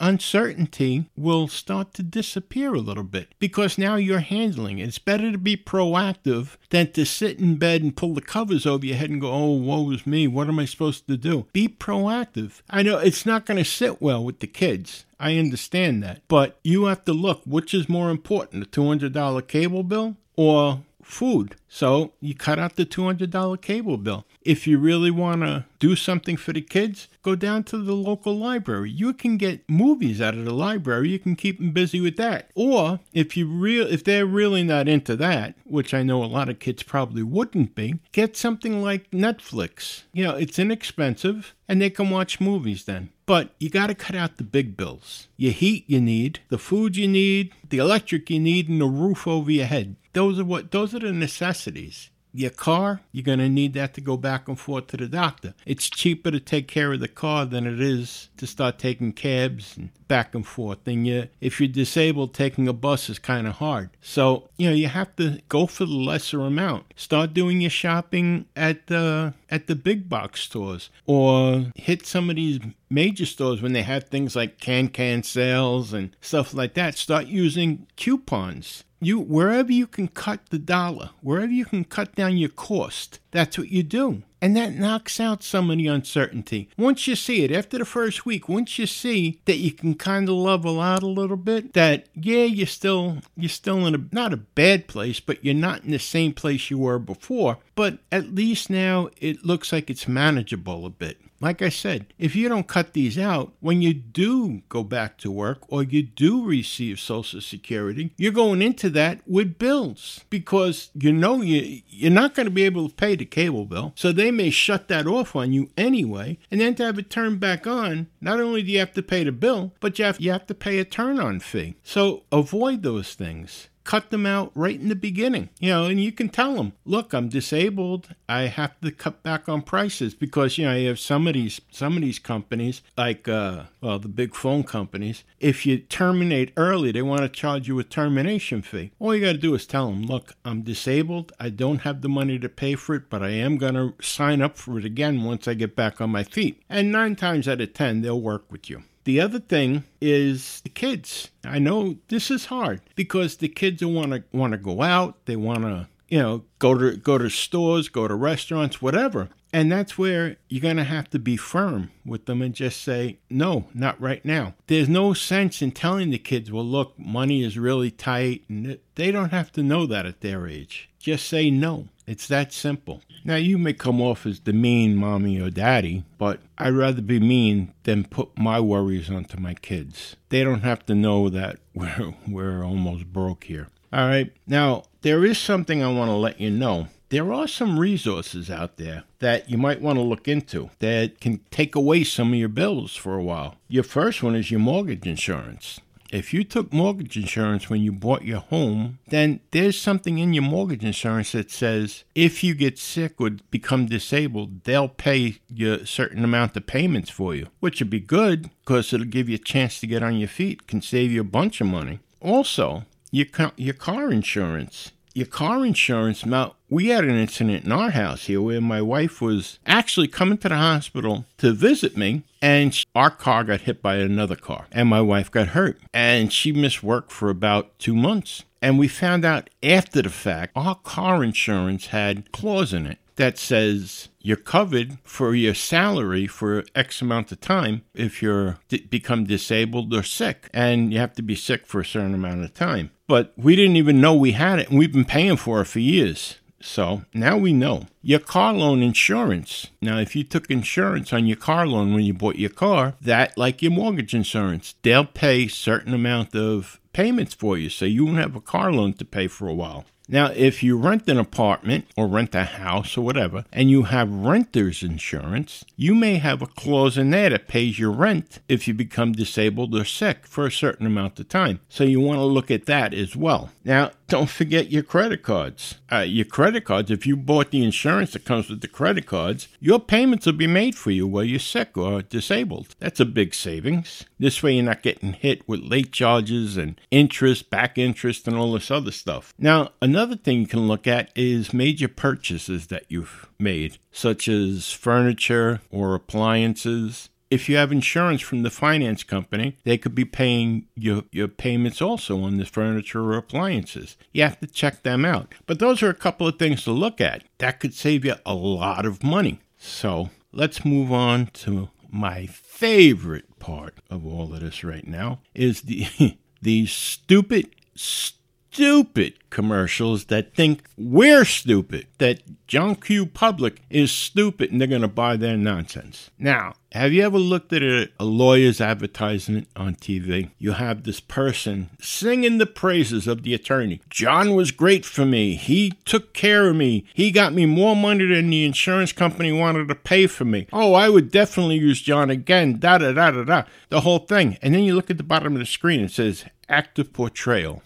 uncertainty 0.00 1.08
will 1.16 1.46
start 1.46 1.94
to 1.94 2.02
disappear 2.02 2.74
a 2.74 2.80
little 2.80 3.04
bit 3.04 3.32
because 3.38 3.78
now 3.78 3.94
you're 3.94 4.18
handling 4.18 4.80
it. 4.80 4.88
It's 4.88 4.98
better 4.98 5.30
to 5.30 5.38
be 5.38 5.56
proactive 5.56 6.56
than 6.70 6.90
to 6.92 7.06
sit 7.06 7.38
in 7.38 7.58
bed 7.58 7.82
and 7.82 7.96
pull 7.96 8.14
the 8.14 8.20
covers 8.20 8.66
over 8.66 8.84
your 8.84 8.96
head 8.96 9.10
and 9.10 9.20
go, 9.20 9.30
oh, 9.30 9.52
woe 9.52 9.88
is 9.92 10.04
me. 10.04 10.26
What 10.26 10.48
am 10.48 10.58
I 10.58 10.64
supposed 10.64 11.06
to 11.06 11.16
do? 11.16 11.46
Be 11.52 11.68
proactive. 11.68 12.62
I 12.68 12.82
know 12.82 12.98
it's 12.98 13.24
not 13.24 13.46
going 13.46 13.58
to 13.58 13.64
sit 13.64 14.02
well 14.02 14.24
with 14.24 14.40
the 14.40 14.48
kids. 14.48 15.06
I 15.20 15.38
understand 15.38 16.02
that. 16.02 16.22
But 16.26 16.58
you 16.64 16.86
have 16.86 17.04
to 17.04 17.12
look 17.12 17.42
which 17.46 17.72
is 17.72 17.88
more 17.88 18.10
important, 18.10 18.64
a 18.64 18.66
$200 18.66 19.46
cable 19.46 19.84
bill 19.84 20.16
or 20.34 20.82
food. 21.02 21.56
So 21.68 22.12
you 22.20 22.34
cut 22.34 22.58
out 22.58 22.76
the 22.76 22.86
$200 22.86 23.60
cable 23.60 23.96
bill. 23.96 24.24
If 24.42 24.66
you 24.66 24.78
really 24.78 25.10
want 25.10 25.42
to 25.42 25.64
do 25.78 25.96
something 25.96 26.36
for 26.36 26.52
the 26.52 26.60
kids, 26.60 27.08
go 27.22 27.34
down 27.34 27.64
to 27.64 27.78
the 27.78 27.94
local 27.94 28.36
library. 28.36 28.90
You 28.90 29.12
can 29.12 29.36
get 29.36 29.68
movies 29.68 30.20
out 30.20 30.34
of 30.34 30.44
the 30.44 30.54
library. 30.54 31.10
You 31.10 31.18
can 31.18 31.36
keep 31.36 31.58
them 31.58 31.72
busy 31.72 32.00
with 32.00 32.16
that. 32.16 32.50
Or 32.54 33.00
if 33.12 33.36
you 33.36 33.46
real 33.46 33.86
if 33.86 34.04
they're 34.04 34.26
really 34.26 34.62
not 34.62 34.88
into 34.88 35.16
that, 35.16 35.54
which 35.64 35.94
I 35.94 36.02
know 36.02 36.22
a 36.22 36.26
lot 36.26 36.48
of 36.48 36.58
kids 36.58 36.82
probably 36.82 37.22
wouldn't 37.22 37.74
be, 37.74 38.00
get 38.12 38.36
something 38.36 38.82
like 38.82 39.10
Netflix. 39.10 40.02
You 40.12 40.24
know, 40.24 40.36
it's 40.36 40.58
inexpensive 40.58 41.54
and 41.68 41.80
they 41.80 41.90
can 41.90 42.10
watch 42.10 42.40
movies 42.40 42.84
then. 42.84 43.10
But 43.24 43.54
you 43.58 43.70
got 43.70 43.86
to 43.86 43.94
cut 43.94 44.16
out 44.16 44.36
the 44.36 44.44
big 44.44 44.76
bills. 44.76 45.28
Your 45.36 45.52
heat 45.52 45.84
you 45.86 46.00
need, 46.00 46.40
the 46.48 46.58
food 46.58 46.96
you 46.96 47.08
need, 47.08 47.52
the 47.68 47.78
electric 47.78 48.28
you 48.28 48.40
need, 48.40 48.68
and 48.68 48.80
the 48.80 48.86
roof 48.86 49.26
over 49.26 49.50
your 49.50 49.66
head. 49.66 49.96
Those 50.12 50.38
are 50.38 50.44
what 50.44 50.70
those 50.70 50.94
are 50.94 50.98
the 51.00 51.12
necessities. 51.12 52.10
Your 52.34 52.50
car, 52.50 53.02
you're 53.12 53.22
going 53.22 53.40
to 53.40 53.48
need 53.50 53.74
that 53.74 53.92
to 53.94 54.00
go 54.00 54.16
back 54.16 54.48
and 54.48 54.58
forth 54.58 54.86
to 54.88 54.96
the 54.96 55.06
doctor. 55.06 55.52
It's 55.66 55.90
cheaper 55.90 56.30
to 56.30 56.40
take 56.40 56.66
care 56.66 56.90
of 56.94 57.00
the 57.00 57.08
car 57.08 57.44
than 57.44 57.66
it 57.66 57.78
is 57.78 58.30
to 58.38 58.46
start 58.46 58.78
taking 58.78 59.12
cabs 59.12 59.76
and 59.76 59.90
back 60.08 60.34
and 60.34 60.46
forth. 60.46 60.78
And 60.86 61.06
you, 61.06 61.28
if 61.42 61.60
you're 61.60 61.68
disabled, 61.68 62.32
taking 62.32 62.68
a 62.68 62.72
bus 62.72 63.10
is 63.10 63.18
kind 63.18 63.46
of 63.46 63.56
hard. 63.56 63.90
So, 64.00 64.48
you 64.56 64.70
know, 64.70 64.74
you 64.74 64.88
have 64.88 65.14
to 65.16 65.42
go 65.50 65.66
for 65.66 65.84
the 65.84 65.92
lesser 65.92 66.40
amount. 66.40 66.94
Start 66.96 67.34
doing 67.34 67.60
your 67.60 67.70
shopping 67.70 68.46
at 68.56 68.86
the 68.86 69.34
at 69.50 69.66
the 69.66 69.76
big 69.76 70.08
box 70.08 70.40
stores 70.40 70.88
or 71.04 71.66
hit 71.74 72.06
some 72.06 72.30
of 72.30 72.36
these 72.36 72.60
major 72.88 73.26
stores 73.26 73.60
when 73.60 73.74
they 73.74 73.82
have 73.82 74.04
things 74.04 74.34
like 74.34 74.58
can 74.58 74.88
can 74.88 75.22
sales 75.22 75.92
and 75.92 76.16
stuff 76.22 76.54
like 76.54 76.72
that. 76.74 76.96
Start 76.96 77.26
using 77.26 77.86
coupons 77.96 78.84
you 79.04 79.18
wherever 79.18 79.72
you 79.72 79.86
can 79.86 80.08
cut 80.08 80.40
the 80.50 80.58
dollar, 80.58 81.10
wherever 81.20 81.52
you 81.52 81.64
can 81.64 81.84
cut 81.84 82.14
down 82.14 82.36
your 82.36 82.48
cost, 82.48 83.18
that's 83.30 83.58
what 83.58 83.70
you 83.70 83.82
do. 83.82 84.22
And 84.40 84.56
that 84.56 84.74
knocks 84.74 85.20
out 85.20 85.44
some 85.44 85.70
of 85.70 85.78
the 85.78 85.86
uncertainty. 85.86 86.68
Once 86.76 87.06
you 87.06 87.14
see 87.14 87.44
it, 87.44 87.52
after 87.52 87.78
the 87.78 87.84
first 87.84 88.26
week, 88.26 88.48
once 88.48 88.76
you 88.76 88.86
see 88.86 89.38
that 89.44 89.58
you 89.58 89.70
can 89.70 89.94
kind 89.94 90.28
of 90.28 90.34
level 90.34 90.80
out 90.80 91.04
a 91.04 91.06
little 91.06 91.36
bit, 91.36 91.74
that 91.74 92.08
yeah, 92.14 92.42
you're 92.44 92.66
still 92.66 93.18
you're 93.36 93.48
still 93.48 93.86
in 93.86 93.94
a 93.94 94.00
not 94.10 94.32
a 94.32 94.38
bad 94.38 94.88
place, 94.88 95.20
but 95.20 95.44
you're 95.44 95.54
not 95.54 95.84
in 95.84 95.92
the 95.92 95.98
same 95.98 96.32
place 96.32 96.70
you 96.70 96.78
were 96.78 96.98
before. 96.98 97.58
But 97.76 97.98
at 98.10 98.34
least 98.34 98.68
now 98.68 99.10
it 99.18 99.44
looks 99.44 99.72
like 99.72 99.90
it's 99.90 100.08
manageable 100.08 100.84
a 100.86 100.90
bit. 100.90 101.18
Like 101.42 101.60
I 101.60 101.70
said, 101.70 102.06
if 102.20 102.36
you 102.36 102.48
don't 102.48 102.68
cut 102.68 102.92
these 102.92 103.18
out, 103.18 103.52
when 103.58 103.82
you 103.82 103.92
do 103.92 104.62
go 104.68 104.84
back 104.84 105.18
to 105.18 105.30
work 105.30 105.58
or 105.66 105.82
you 105.82 106.04
do 106.04 106.44
receive 106.44 107.00
Social 107.00 107.40
Security, 107.40 108.12
you're 108.16 108.30
going 108.30 108.62
into 108.62 108.88
that 108.90 109.18
with 109.26 109.58
bills 109.58 110.20
because 110.30 110.90
you 110.94 111.12
know 111.12 111.42
you, 111.42 111.82
you're 111.88 112.12
not 112.12 112.36
going 112.36 112.46
to 112.46 112.52
be 112.52 112.62
able 112.62 112.88
to 112.88 112.94
pay 112.94 113.16
the 113.16 113.24
cable 113.24 113.64
bill. 113.64 113.92
So 113.96 114.12
they 114.12 114.30
may 114.30 114.50
shut 114.50 114.86
that 114.86 115.08
off 115.08 115.34
on 115.34 115.52
you 115.52 115.70
anyway. 115.76 116.38
And 116.48 116.60
then 116.60 116.76
to 116.76 116.84
have 116.84 116.98
it 117.00 117.10
turned 117.10 117.40
back 117.40 117.66
on, 117.66 118.06
not 118.20 118.40
only 118.40 118.62
do 118.62 118.70
you 118.70 118.78
have 118.78 118.92
to 118.92 119.02
pay 119.02 119.24
the 119.24 119.32
bill, 119.32 119.72
but 119.80 119.98
you 119.98 120.04
have, 120.04 120.20
you 120.20 120.30
have 120.30 120.46
to 120.46 120.54
pay 120.54 120.78
a 120.78 120.84
turn 120.84 121.18
on 121.18 121.40
fee. 121.40 121.74
So 121.82 122.22
avoid 122.30 122.84
those 122.84 123.14
things. 123.14 123.68
Cut 123.84 124.10
them 124.10 124.26
out 124.26 124.52
right 124.54 124.78
in 124.78 124.88
the 124.88 124.96
beginning. 124.96 125.48
You 125.60 125.70
know, 125.70 125.84
and 125.86 126.02
you 126.02 126.12
can 126.12 126.28
tell 126.28 126.54
them, 126.54 126.72
look, 126.84 127.12
I'm 127.12 127.28
disabled. 127.28 128.08
I 128.28 128.42
have 128.42 128.80
to 128.80 128.90
cut 128.90 129.22
back 129.22 129.48
on 129.48 129.62
prices 129.62 130.14
because 130.14 130.58
you 130.58 130.66
know 130.66 130.74
you 130.74 130.88
have 130.88 130.98
some 130.98 131.26
of 131.26 131.34
these 131.34 131.60
some 131.70 131.96
of 131.96 132.02
these 132.02 132.18
companies 132.18 132.82
like 132.96 133.28
uh, 133.28 133.64
well 133.80 133.98
the 133.98 134.08
big 134.08 134.34
phone 134.34 134.64
companies. 134.64 135.24
If 135.40 135.66
you 135.66 135.78
terminate 135.78 136.52
early, 136.56 136.92
they 136.92 137.02
want 137.02 137.22
to 137.22 137.28
charge 137.28 137.68
you 137.68 137.78
a 137.78 137.84
termination 137.84 138.62
fee. 138.62 138.92
All 138.98 139.14
you 139.14 139.20
got 139.20 139.32
to 139.32 139.38
do 139.38 139.54
is 139.54 139.66
tell 139.66 139.88
them, 139.88 140.04
look, 140.04 140.34
I'm 140.44 140.62
disabled. 140.62 141.32
I 141.40 141.50
don't 141.50 141.80
have 141.80 142.00
the 142.00 142.08
money 142.08 142.38
to 142.38 142.48
pay 142.48 142.74
for 142.74 142.94
it, 142.94 143.10
but 143.10 143.22
I 143.22 143.30
am 143.30 143.58
going 143.58 143.74
to 143.74 143.94
sign 144.00 144.40
up 144.40 144.56
for 144.56 144.78
it 144.78 144.84
again 144.84 145.24
once 145.24 145.48
I 145.48 145.54
get 145.54 145.76
back 145.76 146.00
on 146.00 146.10
my 146.10 146.24
feet. 146.24 146.62
And 146.68 146.92
nine 146.92 147.16
times 147.16 147.48
out 147.48 147.60
of 147.60 147.74
ten, 147.74 148.02
they'll 148.02 148.20
work 148.20 148.50
with 148.50 148.70
you. 148.70 148.84
The 149.04 149.20
other 149.20 149.40
thing 149.40 149.84
is 150.00 150.60
the 150.60 150.68
kids. 150.68 151.30
I 151.44 151.58
know 151.58 151.96
this 152.08 152.30
is 152.30 152.46
hard 152.46 152.80
because 152.94 153.36
the 153.36 153.48
kids 153.48 153.84
want 153.84 154.12
to 154.12 154.24
want 154.32 154.52
to 154.52 154.58
go 154.58 154.82
out, 154.82 155.26
they 155.26 155.36
want 155.36 155.62
to, 155.62 155.88
you 156.08 156.18
know, 156.18 156.44
go 156.58 156.76
to 156.76 156.96
go 156.96 157.18
to 157.18 157.28
stores, 157.28 157.88
go 157.88 158.06
to 158.06 158.14
restaurants, 158.14 158.80
whatever. 158.80 159.28
And 159.52 159.70
that's 159.70 159.98
where 159.98 160.36
you're 160.48 160.62
going 160.62 160.78
to 160.78 160.84
have 160.84 161.10
to 161.10 161.18
be 161.18 161.36
firm 161.36 161.90
with 162.06 162.24
them 162.24 162.40
and 162.40 162.54
just 162.54 162.80
say, 162.80 163.18
no, 163.28 163.66
not 163.74 164.00
right 164.00 164.24
now. 164.24 164.54
There's 164.66 164.88
no 164.88 165.12
sense 165.12 165.60
in 165.60 165.72
telling 165.72 166.08
the 166.08 166.18
kids, 166.18 166.50
well, 166.50 166.64
look, 166.64 166.98
money 166.98 167.44
is 167.44 167.58
really 167.58 167.90
tight. 167.90 168.44
And 168.48 168.78
they 168.94 169.10
don't 169.10 169.30
have 169.30 169.52
to 169.52 169.62
know 169.62 169.84
that 169.86 170.06
at 170.06 170.22
their 170.22 170.46
age. 170.46 170.88
Just 171.02 171.26
say 171.28 171.50
no. 171.50 171.88
It's 172.06 172.28
that 172.28 172.52
simple. 172.52 173.02
Now, 173.24 173.36
you 173.36 173.58
may 173.58 173.72
come 173.72 174.00
off 174.00 174.24
as 174.24 174.40
the 174.40 174.52
mean 174.52 174.96
mommy 174.96 175.40
or 175.40 175.50
daddy, 175.50 176.04
but 176.16 176.40
I'd 176.58 176.74
rather 176.74 177.02
be 177.02 177.20
mean 177.20 177.74
than 177.82 178.04
put 178.04 178.38
my 178.38 178.60
worries 178.60 179.10
onto 179.10 179.38
my 179.38 179.54
kids. 179.54 180.16
They 180.28 180.44
don't 180.44 180.62
have 180.62 180.86
to 180.86 180.94
know 180.94 181.28
that 181.28 181.58
we're, 181.74 182.14
we're 182.26 182.64
almost 182.64 183.12
broke 183.12 183.44
here. 183.44 183.68
All 183.92 184.06
right. 184.06 184.32
Now, 184.46 184.84
there 185.02 185.24
is 185.24 185.38
something 185.38 185.82
I 185.82 185.92
want 185.92 186.08
to 186.08 186.14
let 186.14 186.40
you 186.40 186.50
know 186.50 186.88
there 187.12 187.30
are 187.30 187.46
some 187.46 187.78
resources 187.78 188.48
out 188.48 188.78
there 188.78 189.04
that 189.18 189.50
you 189.50 189.58
might 189.58 189.82
want 189.82 189.98
to 189.98 190.02
look 190.02 190.26
into 190.26 190.70
that 190.78 191.20
can 191.20 191.40
take 191.50 191.74
away 191.74 192.04
some 192.04 192.32
of 192.32 192.38
your 192.38 192.48
bills 192.48 192.96
for 192.96 193.16
a 193.16 193.22
while. 193.22 193.56
Your 193.68 193.82
first 193.82 194.22
one 194.22 194.34
is 194.34 194.50
your 194.50 194.60
mortgage 194.60 195.06
insurance. 195.06 195.78
If 196.12 196.34
you 196.34 196.44
took 196.44 196.74
mortgage 196.74 197.16
insurance 197.16 197.70
when 197.70 197.80
you 197.80 197.90
bought 197.90 198.22
your 198.22 198.40
home, 198.40 198.98
then 199.08 199.40
there's 199.50 199.80
something 199.80 200.18
in 200.18 200.34
your 200.34 200.42
mortgage 200.42 200.84
insurance 200.84 201.32
that 201.32 201.50
says 201.50 202.04
if 202.14 202.44
you 202.44 202.54
get 202.54 202.78
sick 202.78 203.14
or 203.18 203.30
become 203.50 203.86
disabled, 203.86 204.64
they'll 204.64 204.88
pay 204.88 205.38
you 205.48 205.72
a 205.72 205.86
certain 205.86 206.22
amount 206.22 206.54
of 206.54 206.66
payments 206.66 207.08
for 207.08 207.34
you, 207.34 207.46
which 207.60 207.80
would 207.80 207.88
be 207.88 207.98
good 207.98 208.50
because 208.60 208.92
it'll 208.92 209.06
give 209.06 209.30
you 209.30 209.36
a 209.36 209.38
chance 209.38 209.80
to 209.80 209.86
get 209.86 210.02
on 210.02 210.18
your 210.18 210.28
feet, 210.28 210.66
can 210.66 210.82
save 210.82 211.10
you 211.10 211.22
a 211.22 211.24
bunch 211.24 211.62
of 211.62 211.66
money. 211.66 211.98
Also, 212.20 212.84
your, 213.10 213.26
your 213.56 213.74
car 213.74 214.12
insurance 214.12 214.92
your 215.14 215.26
car 215.26 215.64
insurance. 215.64 216.24
Now, 216.24 216.54
we 216.68 216.88
had 216.88 217.04
an 217.04 217.18
incident 217.18 217.64
in 217.64 217.72
our 217.72 217.90
house 217.90 218.26
here 218.26 218.40
where 218.40 218.60
my 218.60 218.80
wife 218.80 219.20
was 219.20 219.58
actually 219.66 220.08
coming 220.08 220.38
to 220.38 220.48
the 220.48 220.56
hospital 220.56 221.26
to 221.38 221.52
visit 221.52 221.96
me, 221.96 222.22
and 222.40 222.82
our 222.94 223.10
car 223.10 223.44
got 223.44 223.62
hit 223.62 223.82
by 223.82 223.96
another 223.96 224.36
car, 224.36 224.66
and 224.72 224.88
my 224.88 225.00
wife 225.00 225.30
got 225.30 225.48
hurt, 225.48 225.78
and 225.92 226.32
she 226.32 226.52
missed 226.52 226.82
work 226.82 227.10
for 227.10 227.30
about 227.30 227.78
two 227.78 227.94
months. 227.94 228.44
And 228.60 228.78
we 228.78 228.88
found 228.88 229.24
out 229.24 229.50
after 229.62 230.02
the 230.02 230.10
fact 230.10 230.52
our 230.54 230.76
car 230.76 231.24
insurance 231.24 231.88
had 231.88 232.30
clause 232.32 232.72
in 232.72 232.86
it 232.86 232.98
that 233.22 233.38
says 233.38 234.08
you're 234.20 234.36
covered 234.36 234.98
for 235.04 235.32
your 235.32 235.54
salary 235.54 236.26
for 236.26 236.64
X 236.74 237.00
amount 237.00 237.30
of 237.30 237.40
time 237.40 237.84
if 237.94 238.20
you're 238.20 238.58
d- 238.66 238.84
become 238.90 239.22
disabled 239.22 239.94
or 239.94 240.02
sick, 240.02 240.50
and 240.52 240.92
you 240.92 240.98
have 240.98 241.14
to 241.14 241.22
be 241.22 241.36
sick 241.36 241.64
for 241.64 241.80
a 241.80 241.84
certain 241.84 242.14
amount 242.14 242.42
of 242.42 242.52
time. 242.52 242.90
But 243.06 243.32
we 243.36 243.54
didn't 243.54 243.76
even 243.76 244.00
know 244.00 244.12
we 244.12 244.32
had 244.32 244.58
it, 244.58 244.70
and 244.70 244.76
we've 244.76 244.92
been 244.92 245.04
paying 245.04 245.36
for 245.36 245.60
it 245.60 245.66
for 245.66 245.78
years. 245.78 246.40
So 246.60 247.02
now 247.14 247.36
we 247.36 247.52
know. 247.52 247.86
Your 248.02 248.18
car 248.18 248.52
loan 248.54 248.82
insurance. 248.82 249.68
Now, 249.80 249.98
if 249.98 250.16
you 250.16 250.24
took 250.24 250.50
insurance 250.50 251.12
on 251.12 251.26
your 251.26 251.36
car 251.36 251.64
loan 251.64 251.94
when 251.94 252.02
you 252.02 252.14
bought 252.14 252.36
your 252.36 252.50
car, 252.50 252.94
that, 253.00 253.38
like 253.38 253.62
your 253.62 253.70
mortgage 253.70 254.14
insurance, 254.14 254.74
they'll 254.82 255.04
pay 255.04 255.46
certain 255.46 255.94
amount 255.94 256.34
of 256.34 256.80
payments 256.92 257.34
for 257.34 257.56
you, 257.56 257.70
so 257.70 257.84
you 257.84 258.04
won't 258.04 258.18
have 258.18 258.34
a 258.34 258.40
car 258.40 258.72
loan 258.72 258.94
to 258.94 259.04
pay 259.04 259.28
for 259.28 259.46
a 259.46 259.54
while. 259.54 259.84
Now, 260.08 260.26
if 260.34 260.62
you 260.62 260.76
rent 260.76 261.08
an 261.08 261.18
apartment 261.18 261.86
or 261.96 262.06
rent 262.06 262.34
a 262.34 262.44
house 262.44 262.96
or 262.96 263.02
whatever, 263.02 263.44
and 263.52 263.70
you 263.70 263.84
have 263.84 264.10
renter's 264.10 264.82
insurance, 264.82 265.64
you 265.76 265.94
may 265.94 266.16
have 266.18 266.42
a 266.42 266.46
clause 266.46 266.98
in 266.98 267.10
there 267.10 267.30
that 267.30 267.48
pays 267.48 267.78
your 267.78 267.92
rent 267.92 268.40
if 268.48 268.66
you 268.66 268.74
become 268.74 269.12
disabled 269.12 269.74
or 269.74 269.84
sick 269.84 270.26
for 270.26 270.46
a 270.46 270.52
certain 270.52 270.86
amount 270.86 271.20
of 271.20 271.28
time. 271.28 271.60
So 271.68 271.84
you 271.84 272.00
want 272.00 272.18
to 272.18 272.24
look 272.24 272.50
at 272.50 272.66
that 272.66 272.92
as 272.92 273.16
well. 273.16 273.50
Now, 273.64 273.92
don't 274.12 274.28
forget 274.28 274.70
your 274.70 274.82
credit 274.82 275.22
cards. 275.22 275.76
Uh, 275.90 276.00
your 276.00 276.26
credit 276.26 276.66
cards, 276.66 276.90
if 276.90 277.06
you 277.06 277.16
bought 277.16 277.50
the 277.50 277.64
insurance 277.64 278.12
that 278.12 278.26
comes 278.26 278.50
with 278.50 278.60
the 278.60 278.68
credit 278.68 279.06
cards, 279.06 279.48
your 279.58 279.80
payments 279.80 280.26
will 280.26 280.34
be 280.34 280.46
made 280.46 280.74
for 280.74 280.90
you 280.90 281.06
while 281.06 281.24
you're 281.24 281.38
sick 281.38 281.78
or 281.78 282.02
disabled. 282.02 282.74
That's 282.78 283.00
a 283.00 283.06
big 283.06 283.32
savings. 283.32 284.04
This 284.18 284.42
way, 284.42 284.52
you're 284.52 284.64
not 284.64 284.82
getting 284.82 285.14
hit 285.14 285.48
with 285.48 285.60
late 285.60 285.92
charges 285.92 286.58
and 286.58 286.78
interest, 286.90 287.48
back 287.48 287.78
interest, 287.78 288.28
and 288.28 288.36
all 288.36 288.52
this 288.52 288.70
other 288.70 288.90
stuff. 288.92 289.32
Now, 289.38 289.70
another 289.80 290.16
thing 290.16 290.40
you 290.40 290.46
can 290.46 290.68
look 290.68 290.86
at 290.86 291.10
is 291.16 291.54
major 291.54 291.88
purchases 291.88 292.66
that 292.66 292.84
you've 292.88 293.30
made, 293.38 293.78
such 293.92 294.28
as 294.28 294.72
furniture 294.72 295.62
or 295.70 295.94
appliances 295.94 297.08
if 297.32 297.48
you 297.48 297.56
have 297.56 297.72
insurance 297.72 298.20
from 298.20 298.42
the 298.42 298.50
finance 298.50 299.02
company, 299.02 299.56
they 299.64 299.78
could 299.78 299.94
be 299.94 300.04
paying 300.04 300.66
your, 300.76 301.04
your 301.10 301.28
payments 301.28 301.80
also 301.80 302.22
on 302.22 302.36
the 302.36 302.44
furniture 302.44 303.00
or 303.00 303.16
appliances. 303.16 303.96
You 304.12 304.24
have 304.24 304.38
to 304.40 304.46
check 304.46 304.82
them 304.82 305.06
out. 305.06 305.34
But 305.46 305.58
those 305.58 305.82
are 305.82 305.88
a 305.88 305.94
couple 305.94 306.28
of 306.28 306.38
things 306.38 306.62
to 306.64 306.72
look 306.72 307.00
at. 307.00 307.24
That 307.38 307.58
could 307.58 307.72
save 307.72 308.04
you 308.04 308.16
a 308.26 308.34
lot 308.34 308.84
of 308.84 309.02
money. 309.02 309.40
So 309.56 310.10
let's 310.30 310.62
move 310.62 310.92
on 310.92 311.28
to 311.44 311.70
my 311.90 312.26
favorite 312.26 313.38
part 313.38 313.78
of 313.88 314.04
all 314.04 314.34
of 314.34 314.40
this 314.40 314.62
right 314.62 314.86
now 314.86 315.20
is 315.34 315.62
the 315.62 316.18
these 316.42 316.70
stupid, 316.70 317.48
stupid 317.74 319.14
commercials 319.32 320.04
that 320.04 320.34
think 320.34 320.62
we're 320.76 321.24
stupid, 321.24 321.86
that 321.98 322.20
John 322.46 322.76
Q. 322.76 323.06
Public 323.06 323.62
is 323.70 323.90
stupid 323.90 324.52
and 324.52 324.60
they're 324.60 324.68
going 324.68 324.82
to 324.82 324.88
buy 324.88 325.16
their 325.16 325.36
nonsense. 325.36 326.10
Now, 326.18 326.54
have 326.72 326.92
you 326.92 327.02
ever 327.02 327.18
looked 327.18 327.52
at 327.52 327.62
a, 327.62 327.90
a, 327.98 328.04
lawyer's 328.04 328.60
advertisement 328.60 329.48
on 329.56 329.74
TV? 329.74 330.30
You 330.38 330.52
have 330.52 330.84
this 330.84 331.00
person 331.00 331.70
singing 331.80 332.38
the 332.38 332.46
praises 332.46 333.06
of 333.06 333.22
the 333.22 333.34
attorney. 333.34 333.80
John 333.90 334.34
was 334.34 334.50
great 334.50 334.84
for 334.84 335.04
me. 335.04 335.34
He 335.34 335.72
took 335.84 336.14
care 336.14 336.48
of 336.48 336.56
me. 336.56 336.84
He 336.94 337.10
got 337.10 337.34
me 337.34 337.46
more 337.46 337.76
money 337.76 338.06
than 338.06 338.30
the 338.30 338.44
insurance 338.44 338.92
company 338.92 339.32
wanted 339.32 339.68
to 339.68 339.74
pay 339.74 340.06
for 340.06 340.24
me. 340.24 340.46
Oh, 340.52 340.74
I 340.74 340.88
would 340.88 341.10
definitely 341.10 341.58
use 341.58 341.80
John 341.80 342.10
again. 342.10 342.58
Da 342.58 342.78
da 342.78 342.92
da 342.92 343.10
da 343.10 343.24
da. 343.24 343.42
The 343.68 343.80
whole 343.80 344.00
thing. 344.00 344.38
And 344.40 344.54
then 344.54 344.62
you 344.62 344.74
look 344.74 344.90
at 344.90 344.96
the 344.98 345.02
bottom 345.02 345.34
of 345.34 345.40
the 345.40 345.46
screen. 345.46 345.80
It 345.80 345.90
says 345.90 346.24
active 346.48 346.92
portrayal. 346.92 347.62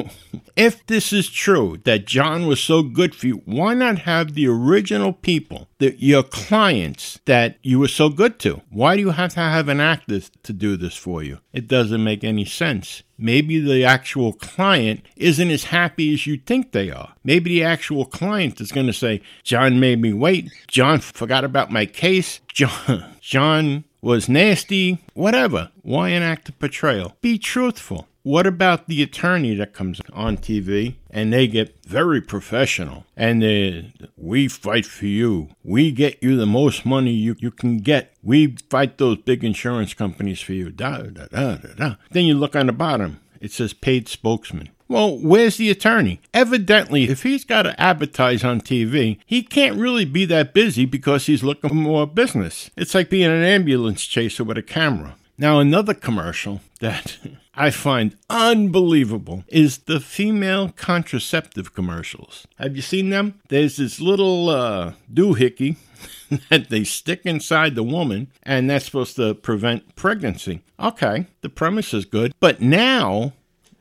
if 0.56 0.86
this 0.86 1.07
is 1.12 1.28
true 1.28 1.78
that 1.84 2.06
John 2.06 2.46
was 2.46 2.60
so 2.60 2.82
good 2.82 3.14
for 3.14 3.26
you, 3.26 3.42
why 3.44 3.74
not 3.74 4.00
have 4.00 4.34
the 4.34 4.48
original 4.48 5.12
people, 5.12 5.68
the, 5.78 5.94
your 5.98 6.22
clients 6.22 7.20
that 7.24 7.58
you 7.62 7.78
were 7.78 7.88
so 7.88 8.08
good 8.08 8.38
to? 8.40 8.62
Why 8.70 8.96
do 8.96 9.00
you 9.02 9.10
have 9.10 9.34
to 9.34 9.40
have 9.40 9.68
an 9.68 9.80
actor 9.80 10.20
to 10.20 10.52
do 10.52 10.76
this 10.76 10.96
for 10.96 11.22
you? 11.22 11.38
It 11.52 11.68
doesn't 11.68 12.02
make 12.02 12.24
any 12.24 12.44
sense. 12.44 13.02
Maybe 13.18 13.58
the 13.58 13.84
actual 13.84 14.32
client 14.32 15.04
isn't 15.16 15.50
as 15.50 15.64
happy 15.64 16.14
as 16.14 16.26
you 16.26 16.36
think 16.36 16.72
they 16.72 16.90
are. 16.90 17.14
Maybe 17.24 17.50
the 17.50 17.64
actual 17.64 18.04
client 18.04 18.60
is 18.60 18.70
going 18.70 18.86
to 18.86 18.92
say, 18.92 19.20
John 19.42 19.80
made 19.80 20.00
me 20.00 20.12
wait. 20.12 20.50
John 20.68 21.00
forgot 21.00 21.44
about 21.44 21.72
my 21.72 21.84
case. 21.84 22.40
John, 22.48 23.04
John 23.20 23.84
was 24.00 24.28
nasty. 24.28 24.98
Whatever. 25.14 25.70
Why 25.82 26.10
an 26.10 26.22
active 26.22 26.58
portrayal? 26.58 27.16
Be 27.20 27.38
truthful. 27.38 28.06
What 28.28 28.46
about 28.46 28.88
the 28.88 29.02
attorney 29.02 29.54
that 29.54 29.72
comes 29.72 30.02
on 30.12 30.36
TV 30.36 30.96
and 31.08 31.32
they 31.32 31.46
get 31.46 31.82
very 31.86 32.20
professional 32.20 33.06
and 33.16 33.40
they, 33.40 33.94
we 34.18 34.48
fight 34.48 34.84
for 34.84 35.06
you. 35.06 35.48
We 35.64 35.92
get 35.92 36.22
you 36.22 36.36
the 36.36 36.44
most 36.44 36.84
money 36.84 37.12
you, 37.12 37.36
you 37.38 37.50
can 37.50 37.78
get. 37.78 38.12
We 38.22 38.54
fight 38.68 38.98
those 38.98 39.16
big 39.16 39.44
insurance 39.44 39.94
companies 39.94 40.42
for 40.42 40.52
you. 40.52 40.70
Da, 40.70 40.98
da, 40.98 41.24
da, 41.28 41.56
da, 41.56 41.74
da. 41.74 41.94
Then 42.10 42.26
you 42.26 42.34
look 42.34 42.54
on 42.54 42.66
the 42.66 42.74
bottom. 42.74 43.18
It 43.40 43.50
says 43.50 43.72
paid 43.72 44.08
spokesman. 44.08 44.68
Well, 44.88 45.16
where's 45.16 45.56
the 45.56 45.70
attorney? 45.70 46.20
Evidently, 46.34 47.04
if 47.04 47.22
he's 47.22 47.46
got 47.46 47.62
to 47.62 47.80
advertise 47.80 48.44
on 48.44 48.60
TV, 48.60 49.20
he 49.24 49.42
can't 49.42 49.80
really 49.80 50.04
be 50.04 50.26
that 50.26 50.52
busy 50.52 50.84
because 50.84 51.24
he's 51.24 51.42
looking 51.42 51.70
for 51.70 51.76
more 51.76 52.06
business. 52.06 52.70
It's 52.76 52.94
like 52.94 53.08
being 53.08 53.30
an 53.30 53.42
ambulance 53.42 54.04
chaser 54.04 54.44
with 54.44 54.58
a 54.58 54.62
camera. 54.62 55.16
Now, 55.38 55.60
another 55.60 55.94
commercial 55.94 56.60
that 56.80 57.16
I 57.60 57.70
find 57.70 58.16
unbelievable 58.30 59.42
is 59.48 59.78
the 59.78 59.98
female 59.98 60.68
contraceptive 60.76 61.74
commercials. 61.74 62.46
Have 62.56 62.76
you 62.76 62.82
seen 62.82 63.10
them? 63.10 63.40
There's 63.48 63.78
this 63.78 64.00
little 64.00 64.48
uh, 64.48 64.92
doohickey 65.12 65.74
that 66.50 66.70
they 66.70 66.84
stick 66.84 67.22
inside 67.24 67.74
the 67.74 67.82
woman, 67.82 68.30
and 68.44 68.70
that's 68.70 68.84
supposed 68.84 69.16
to 69.16 69.34
prevent 69.34 69.96
pregnancy. 69.96 70.62
Okay, 70.78 71.26
the 71.40 71.48
premise 71.48 71.92
is 71.92 72.04
good, 72.04 72.32
but 72.38 72.60
now 72.60 73.32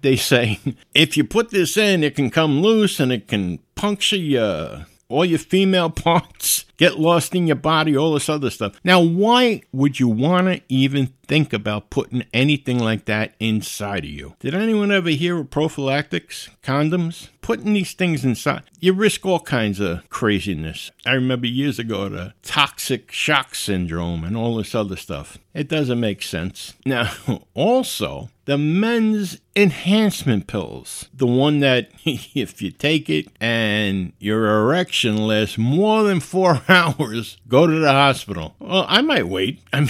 they 0.01 0.15
say 0.15 0.59
if 0.95 1.15
you 1.15 1.23
put 1.23 1.51
this 1.51 1.77
in, 1.77 2.03
it 2.03 2.15
can 2.15 2.31
come 2.31 2.63
loose 2.63 2.99
and 2.99 3.11
it 3.11 3.27
can 3.27 3.59
puncture 3.75 4.17
your 4.17 4.87
all 5.07 5.23
your 5.23 5.39
female 5.39 5.89
parts 5.91 6.65
get 6.77 6.99
lost 6.99 7.35
in 7.35 7.47
your 7.47 7.55
body, 7.55 7.97
all 7.97 8.13
this 8.13 8.29
other 8.29 8.49
stuff. 8.49 8.79
Now, 8.83 9.01
why 9.01 9.61
would 9.71 9.99
you 9.99 10.07
want 10.07 10.47
to 10.47 10.61
even 10.69 11.07
think 11.27 11.51
about 11.51 11.89
putting 11.89 12.23
anything 12.33 12.79
like 12.79 13.05
that 13.05 13.33
inside 13.39 14.05
of 14.05 14.09
you? 14.09 14.35
Did 14.39 14.53
anyone 14.53 14.91
ever 14.91 15.09
hear 15.09 15.39
of 15.39 15.49
prophylactics, 15.49 16.49
condoms? 16.63 17.29
Putting 17.41 17.73
these 17.73 17.93
things 17.93 18.25
inside, 18.25 18.63
you 18.79 18.93
risk 18.93 19.25
all 19.25 19.39
kinds 19.39 19.79
of 19.79 20.07
craziness. 20.09 20.91
I 21.05 21.13
remember 21.13 21.47
years 21.47 21.79
ago 21.79 22.09
the 22.09 22.33
toxic 22.43 23.11
shock 23.11 23.55
syndrome 23.55 24.23
and 24.23 24.35
all 24.35 24.57
this 24.57 24.75
other 24.75 24.97
stuff. 24.97 25.37
It 25.53 25.67
doesn't 25.69 25.99
make 25.99 26.21
sense. 26.21 26.73
Now, 26.85 27.11
also, 27.53 28.29
the 28.45 28.57
men's 28.57 29.39
enhancement 29.55 30.47
pills. 30.47 31.09
The 31.13 31.27
one 31.27 31.59
that 31.59 31.89
if 32.05 32.61
you 32.61 32.71
take 32.71 33.09
it 33.09 33.27
and 33.41 34.13
your 34.19 34.47
erection 34.47 35.17
lasts 35.27 35.57
more 35.57 36.03
than 36.03 36.21
four 36.21 36.61
hours, 36.69 37.38
go 37.47 37.67
to 37.67 37.80
the 37.80 37.91
hospital. 37.91 38.56
Well, 38.60 38.86
I 38.88 39.01
might 39.01 39.27
wait. 39.27 39.62
I 39.73 39.82
mean, 39.82 39.89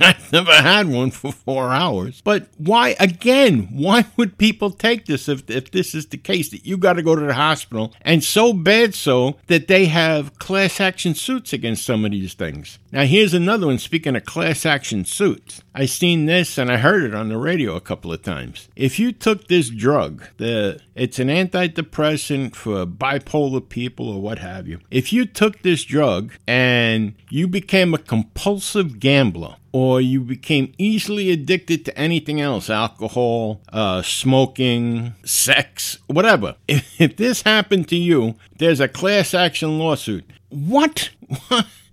I've 0.00 0.32
never 0.32 0.52
had 0.52 0.88
one 0.88 1.10
for 1.10 1.32
four 1.32 1.72
hours. 1.72 2.20
But 2.22 2.48
why, 2.56 2.96
again, 3.00 3.68
why 3.72 4.06
would 4.16 4.38
people 4.38 4.70
take 4.70 5.06
this 5.06 5.28
if, 5.28 5.48
if 5.50 5.70
this 5.70 5.94
is 5.94 6.06
the 6.06 6.16
case 6.16 6.50
that 6.50 6.64
you 6.64 6.76
got 6.76 6.94
to 6.94 7.02
go 7.02 7.16
to 7.16 7.26
the 7.26 7.34
hospital? 7.34 7.92
And 8.02 8.22
so 8.22 8.52
bad 8.52 8.94
so 8.94 9.36
that 9.48 9.66
they 9.68 9.86
have 9.86 10.38
class 10.38 10.80
action 10.80 11.14
suits 11.14 11.52
against 11.52 11.84
some 11.84 12.04
of 12.04 12.12
these 12.12 12.34
things. 12.34 12.78
Now, 12.90 13.04
here's 13.04 13.34
another 13.34 13.66
one. 13.66 13.78
Speaking 13.78 14.16
of 14.16 14.24
class 14.24 14.64
action 14.64 15.04
suits, 15.04 15.62
I 15.74 15.84
seen 15.84 16.24
this 16.24 16.56
and 16.56 16.72
I 16.72 16.78
heard 16.78 17.02
it 17.02 17.14
on 17.14 17.28
the 17.28 17.36
radio 17.36 17.76
a 17.76 17.82
couple 17.82 18.12
of 18.12 18.22
times. 18.22 18.68
If 18.76 18.98
you 18.98 19.12
took 19.12 19.48
this 19.48 19.68
drug, 19.68 20.24
the 20.38 20.80
it's 20.94 21.18
an 21.18 21.28
antidepressant 21.28 22.54
for 22.56 22.86
bipolar 22.86 23.68
people 23.68 24.08
or 24.08 24.22
what 24.22 24.38
have 24.38 24.66
you. 24.66 24.80
If 24.90 25.12
you 25.12 25.26
took 25.26 25.60
this 25.60 25.84
drug 25.84 26.32
and 26.46 27.14
you 27.28 27.46
became 27.46 27.92
a 27.92 27.98
compulsive 27.98 28.98
gambler, 29.00 29.56
or 29.70 30.00
you 30.00 30.22
became 30.22 30.72
easily 30.78 31.30
addicted 31.30 31.84
to 31.84 31.96
anything 31.96 32.40
else 32.40 32.70
alcohol, 32.70 33.60
uh, 33.70 34.00
smoking, 34.00 35.14
sex, 35.24 35.98
whatever. 36.06 36.56
If, 36.66 37.00
if 37.00 37.16
this 37.16 37.42
happened 37.42 37.88
to 37.88 37.96
you, 37.96 38.36
there's 38.56 38.80
a 38.80 38.88
class 38.88 39.34
action 39.34 39.78
lawsuit. 39.78 40.24
What? 40.48 41.10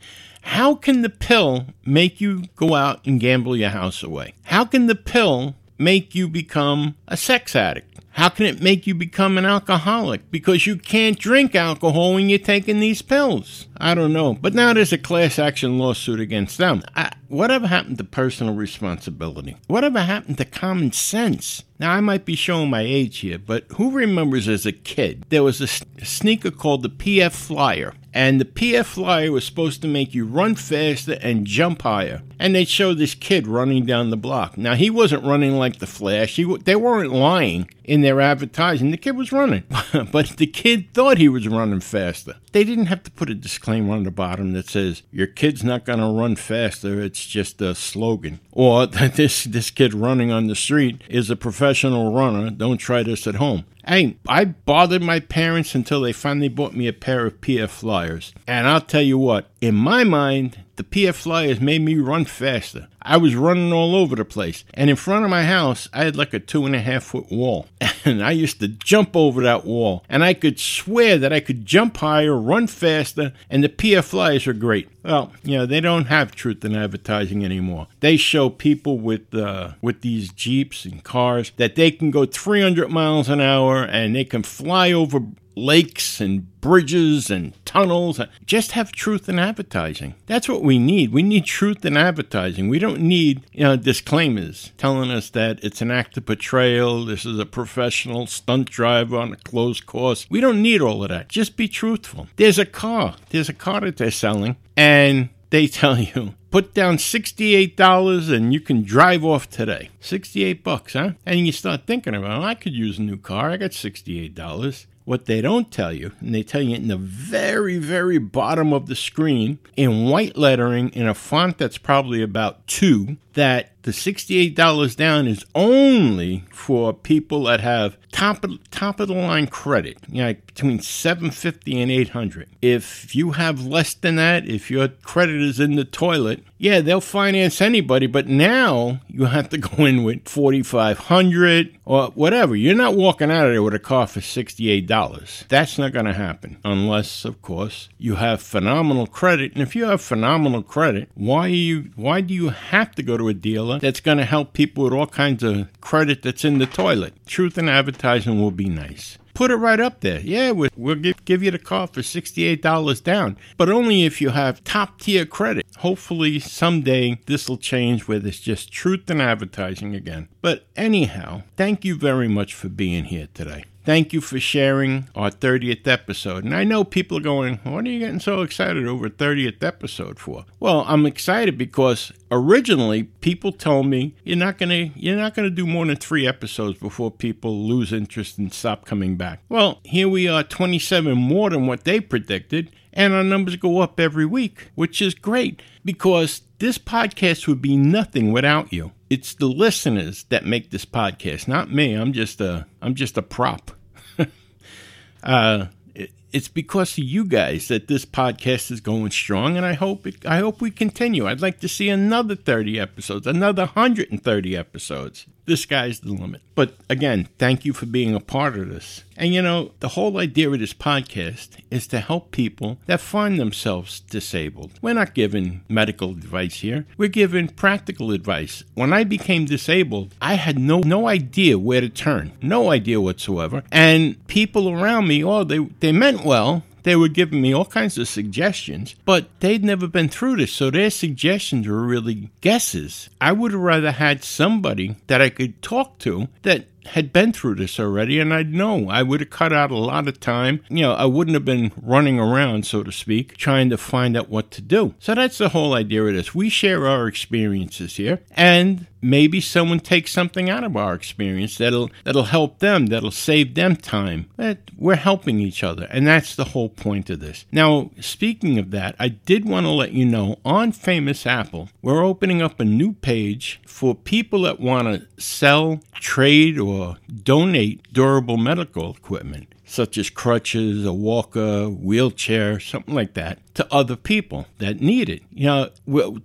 How 0.45 0.75
can 0.75 1.01
the 1.01 1.09
pill 1.09 1.65
make 1.85 2.21
you 2.21 2.43
go 2.55 2.75
out 2.75 3.05
and 3.05 3.19
gamble 3.19 3.57
your 3.57 3.71
house 3.71 4.03
away? 4.03 4.35
How 4.43 4.63
can 4.63 4.85
the 4.85 4.95
pill 4.95 5.55
make 5.77 6.13
you 6.13 6.29
become 6.29 6.95
a 7.07 7.17
sex 7.17 7.55
addict? 7.55 7.99
How 8.11 8.29
can 8.29 8.45
it 8.45 8.61
make 8.61 8.87
you 8.87 8.95
become 8.95 9.37
an 9.37 9.45
alcoholic? 9.45 10.31
Because 10.31 10.65
you 10.65 10.77
can't 10.77 11.19
drink 11.19 11.53
alcohol 11.53 12.13
when 12.13 12.29
you're 12.29 12.39
taking 12.39 12.79
these 12.79 13.01
pills. 13.01 13.67
I 13.75 13.93
don't 13.93 14.13
know. 14.13 14.35
But 14.35 14.53
now 14.53 14.71
there's 14.71 14.93
a 14.93 14.97
class 14.97 15.37
action 15.37 15.77
lawsuit 15.77 16.21
against 16.21 16.57
them. 16.57 16.83
I, 16.95 17.11
whatever 17.27 17.67
happened 17.67 17.97
to 17.97 18.05
personal 18.05 18.53
responsibility? 18.53 19.57
Whatever 19.67 19.99
happened 19.99 20.37
to 20.37 20.45
common 20.45 20.93
sense? 20.93 21.63
Now, 21.77 21.91
I 21.91 21.99
might 21.99 22.23
be 22.23 22.35
showing 22.35 22.69
my 22.69 22.81
age 22.81 23.17
here, 23.17 23.37
but 23.37 23.65
who 23.73 23.91
remembers 23.91 24.47
as 24.47 24.65
a 24.65 24.71
kid 24.71 25.25
there 25.27 25.43
was 25.43 25.59
a 25.59 25.67
sneaker 26.05 26.51
called 26.51 26.83
the 26.83 26.89
PF 26.89 27.33
Flyer? 27.33 27.95
And 28.15 28.39
the 28.39 28.45
PF 28.45 28.85
Flyer 28.85 29.29
was 29.29 29.45
supposed 29.45 29.81
to 29.81 29.89
make 29.89 30.13
you 30.13 30.25
run 30.25 30.55
faster 30.55 31.17
and 31.21 31.45
jump 31.45 31.81
higher. 31.81 32.21
And 32.39 32.55
they'd 32.55 32.69
show 32.69 32.93
this 32.93 33.13
kid 33.13 33.45
running 33.45 33.85
down 33.85 34.09
the 34.09 34.15
block. 34.15 34.57
Now, 34.57 34.75
he 34.75 34.89
wasn't 34.89 35.25
running 35.25 35.57
like 35.57 35.79
the 35.79 35.85
Flash. 35.85 36.37
He, 36.37 36.45
they 36.59 36.77
weren't 36.77 37.11
lying 37.11 37.69
in 37.87 38.01
their 38.01 38.21
advertising. 38.21 38.91
The 38.91 38.97
kid 38.97 39.15
was 39.15 39.31
running. 39.31 39.63
but 40.11 40.29
the 40.37 40.47
kid 40.47 40.93
thought 40.93 41.17
he 41.17 41.29
was 41.29 41.47
running 41.47 41.79
faster. 41.79 42.35
They 42.51 42.63
didn't 42.63 42.87
have 42.87 43.03
to 43.03 43.11
put 43.11 43.29
a 43.29 43.35
disclaimer 43.35 43.93
on 43.93 44.03
the 44.03 44.11
bottom 44.11 44.53
that 44.53 44.69
says, 44.69 45.03
Your 45.11 45.27
kid's 45.27 45.63
not 45.63 45.85
going 45.85 45.99
to 45.99 46.07
run 46.07 46.35
faster. 46.35 47.01
It's 47.01 47.25
just 47.25 47.61
a 47.61 47.75
slogan. 47.75 48.39
Or 48.51 48.85
that 48.87 49.15
this, 49.15 49.43
this 49.43 49.69
kid 49.69 49.93
running 49.93 50.31
on 50.31 50.47
the 50.47 50.55
street 50.55 51.01
is 51.09 51.29
a 51.29 51.35
professional 51.35 52.13
runner. 52.13 52.49
Don't 52.49 52.77
try 52.77 53.03
this 53.03 53.27
at 53.27 53.35
home. 53.35 53.65
Hey, 53.87 54.17
I 54.27 54.45
bothered 54.45 55.03
my 55.03 55.19
parents 55.19 55.75
until 55.75 56.01
they 56.01 56.11
finally 56.11 56.49
bought 56.49 56.73
me 56.73 56.87
a 56.87 56.93
pair 56.93 57.27
of 57.27 57.39
PF 57.39 57.69
Flyers. 57.69 58.33
And 58.47 58.67
I'll 58.67 58.81
tell 58.81 59.03
you 59.03 59.19
what, 59.19 59.51
in 59.61 59.75
my 59.75 60.03
mind, 60.03 60.63
the 60.75 60.83
PF 60.83 61.15
Flyers 61.15 61.61
made 61.61 61.81
me 61.81 61.95
run 61.97 62.25
faster. 62.25 62.87
I 63.01 63.17
was 63.17 63.35
running 63.35 63.71
all 63.71 63.95
over 63.95 64.15
the 64.15 64.25
place. 64.25 64.63
And 64.73 64.89
in 64.89 64.95
front 64.95 65.23
of 65.23 65.29
my 65.31 65.43
house, 65.43 65.87
I 65.93 66.05
had 66.05 66.15
like 66.15 66.33
a 66.33 66.39
two 66.39 66.65
and 66.65 66.75
a 66.75 66.81
half 66.81 67.03
foot 67.03 67.31
wall. 67.31 67.67
And 68.07 68.23
I 68.23 68.31
used 68.31 68.59
to 68.59 68.67
jump 68.67 69.15
over 69.15 69.41
that 69.41 69.65
wall. 69.65 70.05
And 70.07 70.23
I 70.23 70.35
could 70.35 70.59
swear 70.59 71.17
that 71.17 71.33
I 71.33 71.39
could 71.39 71.65
jump 71.65 71.97
higher, 71.97 72.37
run 72.37 72.67
faster, 72.67 73.33
and 73.49 73.63
the 73.63 73.69
PF 73.69 74.03
Flyers 74.03 74.45
are 74.45 74.53
great. 74.53 74.89
Well, 75.03 75.33
you 75.41 75.57
know, 75.57 75.65
they 75.65 75.81
don't 75.81 76.05
have 76.05 76.35
truth 76.35 76.63
in 76.63 76.75
advertising 76.75 77.43
anymore. 77.43 77.87
They 78.01 78.15
show 78.15 78.51
people 78.51 78.99
with 78.99 79.33
uh, 79.33 79.71
with 79.81 80.01
these 80.01 80.31
Jeeps 80.31 80.85
and 80.85 81.03
cars 81.03 81.51
that 81.57 81.75
they 81.75 81.89
can 81.89 82.11
go 82.11 82.27
300 82.27 82.89
miles 82.91 83.27
an 83.27 83.41
hour 83.41 83.83
and 83.83 84.15
they 84.15 84.23
can 84.23 84.43
fly 84.43 84.91
over 84.91 85.21
lakes 85.55 86.19
and 86.19 86.59
bridges 86.61 87.29
and 87.29 87.53
tunnels. 87.65 88.19
Just 88.45 88.73
have 88.73 88.91
truth 88.91 89.29
in 89.29 89.39
advertising. 89.39 90.15
That's 90.25 90.49
what 90.49 90.63
we 90.63 90.79
need. 90.79 91.11
We 91.11 91.23
need 91.23 91.45
truth 91.45 91.85
in 91.85 91.97
advertising. 91.97 92.69
We 92.69 92.79
don't 92.79 93.01
need 93.01 93.45
you 93.51 93.63
know 93.63 93.75
disclaimers 93.77 94.71
telling 94.77 95.11
us 95.11 95.29
that 95.31 95.63
it's 95.63 95.81
an 95.81 95.91
act 95.91 96.17
of 96.17 96.25
betrayal. 96.25 97.05
This 97.05 97.25
is 97.25 97.39
a 97.39 97.45
professional 97.45 98.27
stunt 98.27 98.69
driver 98.69 99.17
on 99.17 99.33
a 99.33 99.37
closed 99.37 99.85
course. 99.85 100.27
We 100.29 100.41
don't 100.41 100.61
need 100.61 100.81
all 100.81 101.03
of 101.03 101.09
that. 101.09 101.29
Just 101.29 101.57
be 101.57 101.67
truthful. 101.67 102.27
There's 102.35 102.59
a 102.59 102.65
car. 102.65 103.15
There's 103.29 103.49
a 103.49 103.53
car 103.53 103.81
that 103.81 103.97
they're 103.97 104.11
selling, 104.11 104.57
and 104.75 105.29
they 105.49 105.67
tell 105.67 105.99
you 105.99 106.33
put 106.55 106.73
down 106.73 106.95
$68 106.95 108.33
and 108.33 108.53
you 108.53 108.61
can 108.61 108.81
drive 108.81 109.25
off 109.25 109.49
today. 109.49 109.89
68 109.99 110.63
bucks, 110.63 110.93
huh? 110.93 111.11
And 111.25 111.45
you 111.45 111.51
start 111.51 111.81
thinking 111.85 112.15
about, 112.15 112.43
I 112.43 112.53
could 112.53 112.71
use 112.71 112.97
a 112.97 113.01
new 113.01 113.17
car. 113.17 113.51
I 113.51 113.57
got 113.57 113.71
$68. 113.71 114.85
What 115.05 115.25
they 115.25 115.39
don't 115.39 115.71
tell 115.71 115.93
you, 115.93 116.11
and 116.19 116.33
they 116.33 116.41
tell 116.41 116.61
you 116.61 116.75
in 116.75 116.87
the 116.87 116.97
very, 116.97 117.77
very 117.77 118.17
bottom 118.17 118.73
of 118.73 118.87
the 118.87 118.95
screen 118.95 119.59
in 119.77 120.09
white 120.09 120.35
lettering 120.35 120.89
in 120.89 121.07
a 121.07 121.13
font 121.13 121.59
that's 121.59 121.77
probably 121.77 122.23
about 122.23 122.65
two, 122.65 123.17
that 123.33 123.74
the 123.85 123.91
$68 123.91 124.95
down 124.95 125.27
is 125.27 125.45
only 125.53 126.43
for 126.51 126.91
people 126.91 127.43
that 127.43 127.59
have 127.59 127.97
top 128.11 128.43
of, 128.43 128.71
top 128.71 128.99
of 128.99 129.09
the 129.09 129.13
line 129.13 129.45
credit, 129.45 129.99
you 130.09 130.23
know, 130.23 130.33
between 130.33 130.79
750 130.79 131.79
and 131.79 131.91
800. 131.91 132.49
If 132.63 133.13
you 133.13 133.33
have 133.33 133.63
less 133.63 133.93
than 133.93 134.15
that, 134.15 134.47
if 134.47 134.71
your 134.71 134.87
credit 134.87 135.39
is 135.39 135.59
in 135.59 135.75
the 135.75 135.85
toilet, 135.85 136.43
yeah, 136.57 136.81
they'll 136.81 137.01
finance 137.01 137.61
anybody, 137.61 138.07
but 138.07 138.27
now 138.27 139.01
you 139.07 139.25
have 139.25 139.49
to 139.49 139.57
go 139.59 139.85
in 139.85 140.03
with 140.03 140.27
4500 140.27 141.77
or 141.85 142.07
whatever. 142.15 142.55
You're 142.55 142.73
not 142.73 142.95
walking 142.95 143.29
out 143.29 143.45
of 143.47 143.51
there 143.51 143.61
with 143.61 143.73
a 143.73 143.79
car 143.79 144.07
for 144.07 144.21
$68. 144.21 145.47
That's 145.47 145.77
not 145.77 145.93
going 145.93 146.05
to 146.05 146.13
happen 146.13 146.57
unless, 146.63 147.25
of 147.25 147.41
course, 147.41 147.89
you 147.99 148.15
have 148.15 148.41
phenomenal 148.41 149.05
credit. 149.05 149.53
And 149.53 149.61
if 149.61 149.75
you 149.75 149.85
have 149.85 150.01
phenomenal 150.01 150.63
credit, 150.63 151.09
why 151.13 151.47
you 151.47 151.91
why 151.95 152.21
do 152.21 152.33
you 152.33 152.49
have 152.49 152.95
to 152.95 153.03
go 153.03 153.17
to 153.17 153.27
a 153.27 153.33
dealer 153.33 153.74
that's 153.79 153.99
going 153.99 154.17
to 154.17 154.25
help 154.25 154.53
people 154.53 154.83
with 154.83 154.93
all 154.93 155.07
kinds 155.07 155.43
of 155.43 155.67
credit 155.81 156.21
that's 156.21 156.45
in 156.45 156.57
the 156.57 156.65
toilet. 156.65 157.13
Truth 157.25 157.57
in 157.57 157.69
advertising 157.69 158.41
will 158.41 158.51
be 158.51 158.69
nice. 158.69 159.17
Put 159.33 159.51
it 159.51 159.57
right 159.57 159.81
up 159.81 159.99
there. 159.99 160.21
Yeah, 160.21 160.51
we'll, 160.51 160.69
we'll 160.77 160.95
give, 160.95 161.25
give 161.25 161.43
you 161.43 161.51
the 161.51 161.59
car 161.59 161.87
for 161.87 161.99
$68 161.99 163.03
down, 163.03 163.37
but 163.57 163.69
only 163.69 164.05
if 164.05 164.21
you 164.21 164.29
have 164.29 164.63
top 164.63 165.01
tier 165.01 165.25
credit. 165.25 165.65
Hopefully, 165.79 166.39
someday 166.39 167.19
this 167.25 167.49
will 167.49 167.57
change 167.57 168.07
where 168.07 168.19
there's 168.19 168.39
just 168.39 168.71
truth 168.71 169.11
in 169.11 169.19
advertising 169.19 169.93
again. 169.93 170.29
But 170.41 170.67
anyhow, 170.77 171.43
thank 171.57 171.83
you 171.83 171.95
very 171.95 172.29
much 172.29 172.53
for 172.53 172.69
being 172.69 173.05
here 173.05 173.27
today. 173.33 173.65
Thank 173.85 174.13
you 174.13 174.19
for 174.21 174.39
sharing 174.39 175.09
our 175.13 175.29
30th 175.29 175.85
episode. 175.85 176.43
And 176.43 176.55
I 176.55 176.63
know 176.63 176.83
people 176.83 177.19
are 177.19 177.21
going, 177.21 177.57
What 177.63 177.85
are 177.85 177.89
you 177.89 177.99
getting 177.99 178.19
so 178.19 178.41
excited 178.41 178.87
over 178.87 179.09
30th 179.09 179.63
episode 179.63 180.19
for? 180.19 180.45
Well, 180.59 180.83
I'm 180.87 181.05
excited 181.05 181.55
because 181.55 182.11
originally 182.31 183.03
people 183.03 183.51
told 183.51 183.85
me 183.85 184.15
you're 184.23 184.37
not 184.37 184.57
gonna 184.57 184.91
you're 184.95 185.15
not 185.15 185.35
gonna 185.35 185.51
do 185.51 185.67
more 185.67 185.85
than 185.85 185.97
three 185.97 186.25
episodes 186.25 186.79
before 186.79 187.11
people 187.11 187.67
lose 187.67 187.93
interest 187.93 188.39
and 188.39 188.51
stop 188.51 188.85
coming 188.85 189.17
back. 189.17 189.41
Well, 189.49 189.81
here 189.83 190.09
we 190.09 190.27
are 190.27 190.43
27 190.43 191.15
more 191.15 191.51
than 191.51 191.67
what 191.67 191.83
they 191.83 191.99
predicted, 191.99 192.71
and 192.91 193.13
our 193.13 193.23
numbers 193.23 193.55
go 193.55 193.81
up 193.81 193.99
every 193.99 194.25
week, 194.25 194.71
which 194.73 194.99
is 194.99 195.13
great 195.13 195.61
because 195.83 196.41
this 196.59 196.77
podcast 196.77 197.47
would 197.47 197.61
be 197.61 197.75
nothing 197.75 198.31
without 198.31 198.71
you. 198.71 198.91
It's 199.09 199.33
the 199.33 199.47
listeners 199.47 200.23
that 200.29 200.45
make 200.45 200.71
this 200.71 200.85
podcast, 200.85 201.47
not 201.47 201.71
me. 201.71 201.93
I'm 201.93 202.13
just 202.13 202.41
a 202.41 202.65
I'm 202.81 202.95
just 202.95 203.17
a 203.17 203.21
prop. 203.21 203.71
uh, 205.23 205.67
it, 205.93 206.11
it's 206.31 206.47
because 206.47 206.97
of 206.97 207.03
you 207.03 207.25
guys 207.25 207.67
that 207.67 207.87
this 207.87 208.05
podcast 208.05 208.71
is 208.71 208.81
going 208.81 209.11
strong, 209.11 209.57
and 209.57 209.65
I 209.65 209.73
hope 209.73 210.07
it, 210.07 210.25
I 210.25 210.37
hope 210.37 210.61
we 210.61 210.71
continue. 210.71 211.27
I'd 211.27 211.41
like 211.41 211.59
to 211.59 211.67
see 211.67 211.89
another 211.89 212.35
30 212.35 212.79
episodes, 212.79 213.27
another 213.27 213.65
130 213.65 214.57
episodes. 214.57 215.27
The 215.45 215.57
sky's 215.57 215.99
the 215.99 216.11
limit. 216.11 216.41
But 216.55 216.75
again, 216.89 217.27
thank 217.37 217.65
you 217.65 217.73
for 217.73 217.85
being 217.85 218.15
a 218.15 218.19
part 218.19 218.57
of 218.57 218.69
this. 218.69 219.03
And 219.17 219.33
you 219.33 219.41
know, 219.41 219.71
the 219.79 219.89
whole 219.89 220.17
idea 220.17 220.49
of 220.49 220.59
this 220.59 220.73
podcast 220.73 221.61
is 221.71 221.87
to 221.87 221.99
help 221.99 222.31
people 222.31 222.79
that 222.85 222.99
find 222.99 223.39
themselves 223.39 223.99
disabled. 223.99 224.71
We're 224.81 224.93
not 224.93 225.13
giving 225.13 225.61
medical 225.69 226.11
advice 226.11 226.55
here. 226.55 226.85
We're 226.97 227.09
giving 227.09 227.47
practical 227.47 228.11
advice. 228.11 228.63
When 228.73 228.93
I 228.93 229.03
became 229.03 229.45
disabled, 229.45 230.15
I 230.21 230.35
had 230.35 230.57
no 230.57 230.79
no 230.79 231.07
idea 231.07 231.59
where 231.59 231.81
to 231.81 231.89
turn. 231.89 232.33
No 232.41 232.71
idea 232.71 232.99
whatsoever. 233.01 233.63
And 233.71 234.25
people 234.27 234.69
around 234.69 235.07
me, 235.07 235.23
oh, 235.23 235.43
they 235.43 235.59
they 235.79 235.91
meant 235.91 236.23
well, 236.23 236.63
they 236.85 236.95
were 236.95 237.07
giving 237.09 237.41
me 237.41 237.51
all 237.51 237.65
kinds 237.65 237.97
of 237.97 238.07
suggestions, 238.07 238.95
but 239.05 239.27
they'd 239.39 239.65
never 239.65 239.87
been 239.87 240.07
through 240.07 240.37
this, 240.37 240.53
so 240.53 240.69
their 240.69 240.91
suggestions 240.91 241.67
were 241.67 241.81
really 241.81 242.29
guesses. 242.41 243.09
I 243.19 243.31
would 243.31 243.53
have 243.53 243.61
rather 243.61 243.91
had 243.91 244.23
somebody 244.23 244.95
that 245.07 245.19
I 245.19 245.29
could 245.29 245.63
talk 245.63 245.97
to 245.99 246.27
that 246.43 246.67
had 246.87 247.11
been 247.13 247.33
through 247.33 247.55
this 247.55 247.79
already, 247.79 248.19
and 248.19 248.33
I'd 248.33 248.53
know. 248.53 248.89
I 248.89 249.03
would 249.03 249.19
have 249.19 249.29
cut 249.29 249.53
out 249.53 249.71
a 249.71 249.77
lot 249.77 250.07
of 250.07 250.19
time. 250.19 250.61
You 250.69 250.81
know, 250.81 250.93
I 250.93 251.05
wouldn't 251.05 251.35
have 251.35 251.45
been 251.45 251.71
running 251.81 252.19
around, 252.19 252.65
so 252.65 252.83
to 252.83 252.91
speak, 252.91 253.37
trying 253.37 253.69
to 253.69 253.77
find 253.77 254.15
out 254.15 254.29
what 254.29 254.51
to 254.51 254.61
do. 254.61 254.95
So 254.99 255.15
that's 255.15 255.37
the 255.37 255.49
whole 255.49 255.73
idea 255.73 256.03
of 256.03 256.13
this. 256.13 256.35
We 256.35 256.49
share 256.49 256.87
our 256.87 257.07
experiences 257.07 257.95
here, 257.97 258.21
and 258.31 258.87
maybe 259.01 259.39
someone 259.39 259.79
takes 259.79 260.11
something 260.11 260.49
out 260.49 260.63
of 260.63 260.75
our 260.75 260.93
experience 260.95 261.57
that'll 261.57 261.91
that'll 262.03 262.23
help 262.23 262.59
them, 262.59 262.87
that'll 262.87 263.11
save 263.11 263.53
them 263.53 263.75
time. 263.75 264.29
That 264.37 264.59
we're 264.77 264.95
helping 264.95 265.39
each 265.39 265.63
other, 265.63 265.87
and 265.91 266.07
that's 266.07 266.35
the 266.35 266.45
whole 266.45 266.69
point 266.69 267.09
of 267.09 267.19
this. 267.19 267.45
Now, 267.51 267.91
speaking 267.99 268.57
of 268.57 268.71
that, 268.71 268.95
I 268.99 269.09
did 269.09 269.47
want 269.47 269.65
to 269.65 269.71
let 269.71 269.91
you 269.91 270.05
know 270.05 270.39
on 270.43 270.71
Famous 270.71 271.25
Apple, 271.25 271.69
we're 271.81 272.03
opening 272.03 272.41
up 272.41 272.59
a 272.59 272.65
new 272.65 272.93
page 272.93 273.59
for 273.75 273.93
people 273.93 274.43
that 274.43 274.57
want 274.57 274.87
to 274.87 275.21
sell, 275.21 275.81
trade, 275.95 276.57
or 276.57 276.95
donate 277.23 277.81
durable 277.91 278.37
medical 278.37 278.91
equipment 278.91 279.53
such 279.65 279.97
as 279.97 280.09
crutches, 280.09 280.85
a 280.85 280.93
walker, 280.93 281.67
wheelchair, 281.67 282.57
something 282.57 282.95
like 282.95 283.15
that, 283.15 283.37
to 283.53 283.67
other 283.73 283.97
people 283.97 284.45
that 284.59 284.79
need 284.79 285.09
it. 285.09 285.23
You 285.33 285.47
know, 285.47 285.69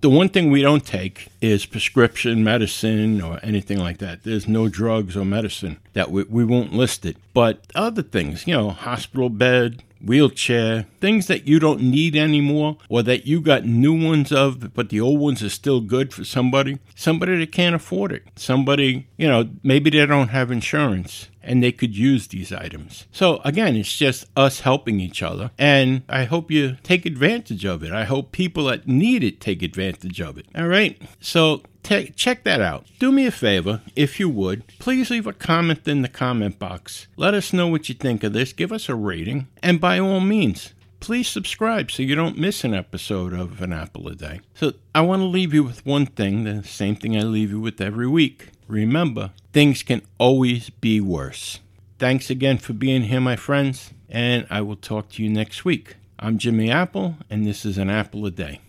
the 0.00 0.10
one 0.10 0.28
thing 0.28 0.52
we 0.52 0.62
don't 0.62 0.86
take 0.86 1.26
is 1.40 1.66
prescription 1.66 2.44
medicine 2.44 3.20
or 3.20 3.40
anything 3.42 3.78
like 3.78 3.98
that. 3.98 4.22
There's 4.22 4.46
no 4.46 4.68
drugs 4.68 5.16
or 5.16 5.24
medicine 5.24 5.78
that 5.94 6.12
we, 6.12 6.22
we 6.24 6.44
won't 6.44 6.72
list 6.72 7.04
it. 7.04 7.16
But 7.34 7.64
other 7.74 8.02
things, 8.02 8.46
you 8.46 8.54
know, 8.54 8.70
hospital 8.70 9.28
bed, 9.28 9.82
wheelchair, 10.00 10.86
things 11.00 11.26
that 11.26 11.46
you 11.46 11.58
don't 11.58 11.80
need 11.80 12.16
anymore 12.16 12.78
or 12.88 13.02
that 13.02 13.26
you 13.26 13.40
got 13.40 13.64
new 13.64 13.92
ones 13.92 14.32
of, 14.32 14.72
but 14.74 14.88
the 14.88 15.00
old 15.00 15.20
ones 15.20 15.42
are 15.42 15.50
still 15.50 15.80
good 15.80 16.12
for 16.12 16.24
somebody, 16.24 16.78
somebody 16.94 17.38
that 17.38 17.52
can't 17.52 17.74
afford 17.74 18.12
it, 18.12 18.24
somebody, 18.36 19.08
you 19.16 19.28
know, 19.28 19.48
maybe 19.62 19.90
they 19.90 20.04
don't 20.06 20.28
have 20.28 20.50
insurance 20.50 21.28
and 21.42 21.62
they 21.62 21.72
could 21.72 21.96
use 21.96 22.28
these 22.28 22.52
items. 22.52 23.06
So 23.12 23.40
again, 23.44 23.76
it's 23.76 23.96
just 23.96 24.26
us 24.36 24.60
helping 24.60 25.00
each 25.00 25.22
other 25.22 25.50
and 25.58 26.02
I 26.08 26.24
hope 26.24 26.50
you 26.50 26.76
take 26.82 27.06
advantage 27.06 27.64
of 27.64 27.82
it. 27.82 27.92
I 27.92 28.04
hope 28.04 28.32
people 28.32 28.64
that 28.64 28.86
need 28.86 29.24
it 29.24 29.40
take 29.40 29.62
advantage 29.62 30.20
of 30.20 30.38
it. 30.38 30.46
All 30.54 30.68
right. 30.68 31.00
So 31.20 31.62
Te- 31.82 32.10
check 32.10 32.44
that 32.44 32.60
out. 32.60 32.86
Do 32.98 33.10
me 33.10 33.26
a 33.26 33.30
favor, 33.30 33.80
if 33.96 34.20
you 34.20 34.28
would, 34.28 34.66
please 34.78 35.10
leave 35.10 35.26
a 35.26 35.32
comment 35.32 35.88
in 35.88 36.02
the 36.02 36.08
comment 36.08 36.58
box. 36.58 37.06
Let 37.16 37.34
us 37.34 37.52
know 37.52 37.66
what 37.66 37.88
you 37.88 37.94
think 37.94 38.22
of 38.22 38.32
this, 38.32 38.52
give 38.52 38.72
us 38.72 38.88
a 38.88 38.94
rating, 38.94 39.48
and 39.62 39.80
by 39.80 39.98
all 39.98 40.20
means, 40.20 40.74
please 41.00 41.28
subscribe 41.28 41.90
so 41.90 42.02
you 42.02 42.14
don't 42.14 42.38
miss 42.38 42.62
an 42.64 42.74
episode 42.74 43.32
of 43.32 43.60
An 43.62 43.72
Apple 43.72 44.08
a 44.08 44.14
Day. 44.14 44.40
So, 44.54 44.74
I 44.94 45.00
want 45.00 45.20
to 45.20 45.26
leave 45.26 45.54
you 45.54 45.64
with 45.64 45.84
one 45.86 46.06
thing, 46.06 46.44
the 46.44 46.62
same 46.62 46.96
thing 46.96 47.16
I 47.16 47.22
leave 47.22 47.50
you 47.50 47.60
with 47.60 47.80
every 47.80 48.06
week. 48.06 48.50
Remember, 48.68 49.30
things 49.52 49.82
can 49.82 50.02
always 50.18 50.70
be 50.70 51.00
worse. 51.00 51.60
Thanks 51.98 52.30
again 52.30 52.58
for 52.58 52.72
being 52.72 53.02
here, 53.02 53.20
my 53.20 53.36
friends, 53.36 53.92
and 54.08 54.46
I 54.48 54.60
will 54.60 54.76
talk 54.76 55.10
to 55.10 55.22
you 55.22 55.28
next 55.28 55.64
week. 55.64 55.96
I'm 56.18 56.38
Jimmy 56.38 56.70
Apple, 56.70 57.16
and 57.28 57.46
this 57.46 57.64
is 57.64 57.78
An 57.78 57.90
Apple 57.90 58.26
a 58.26 58.30
Day. 58.30 58.60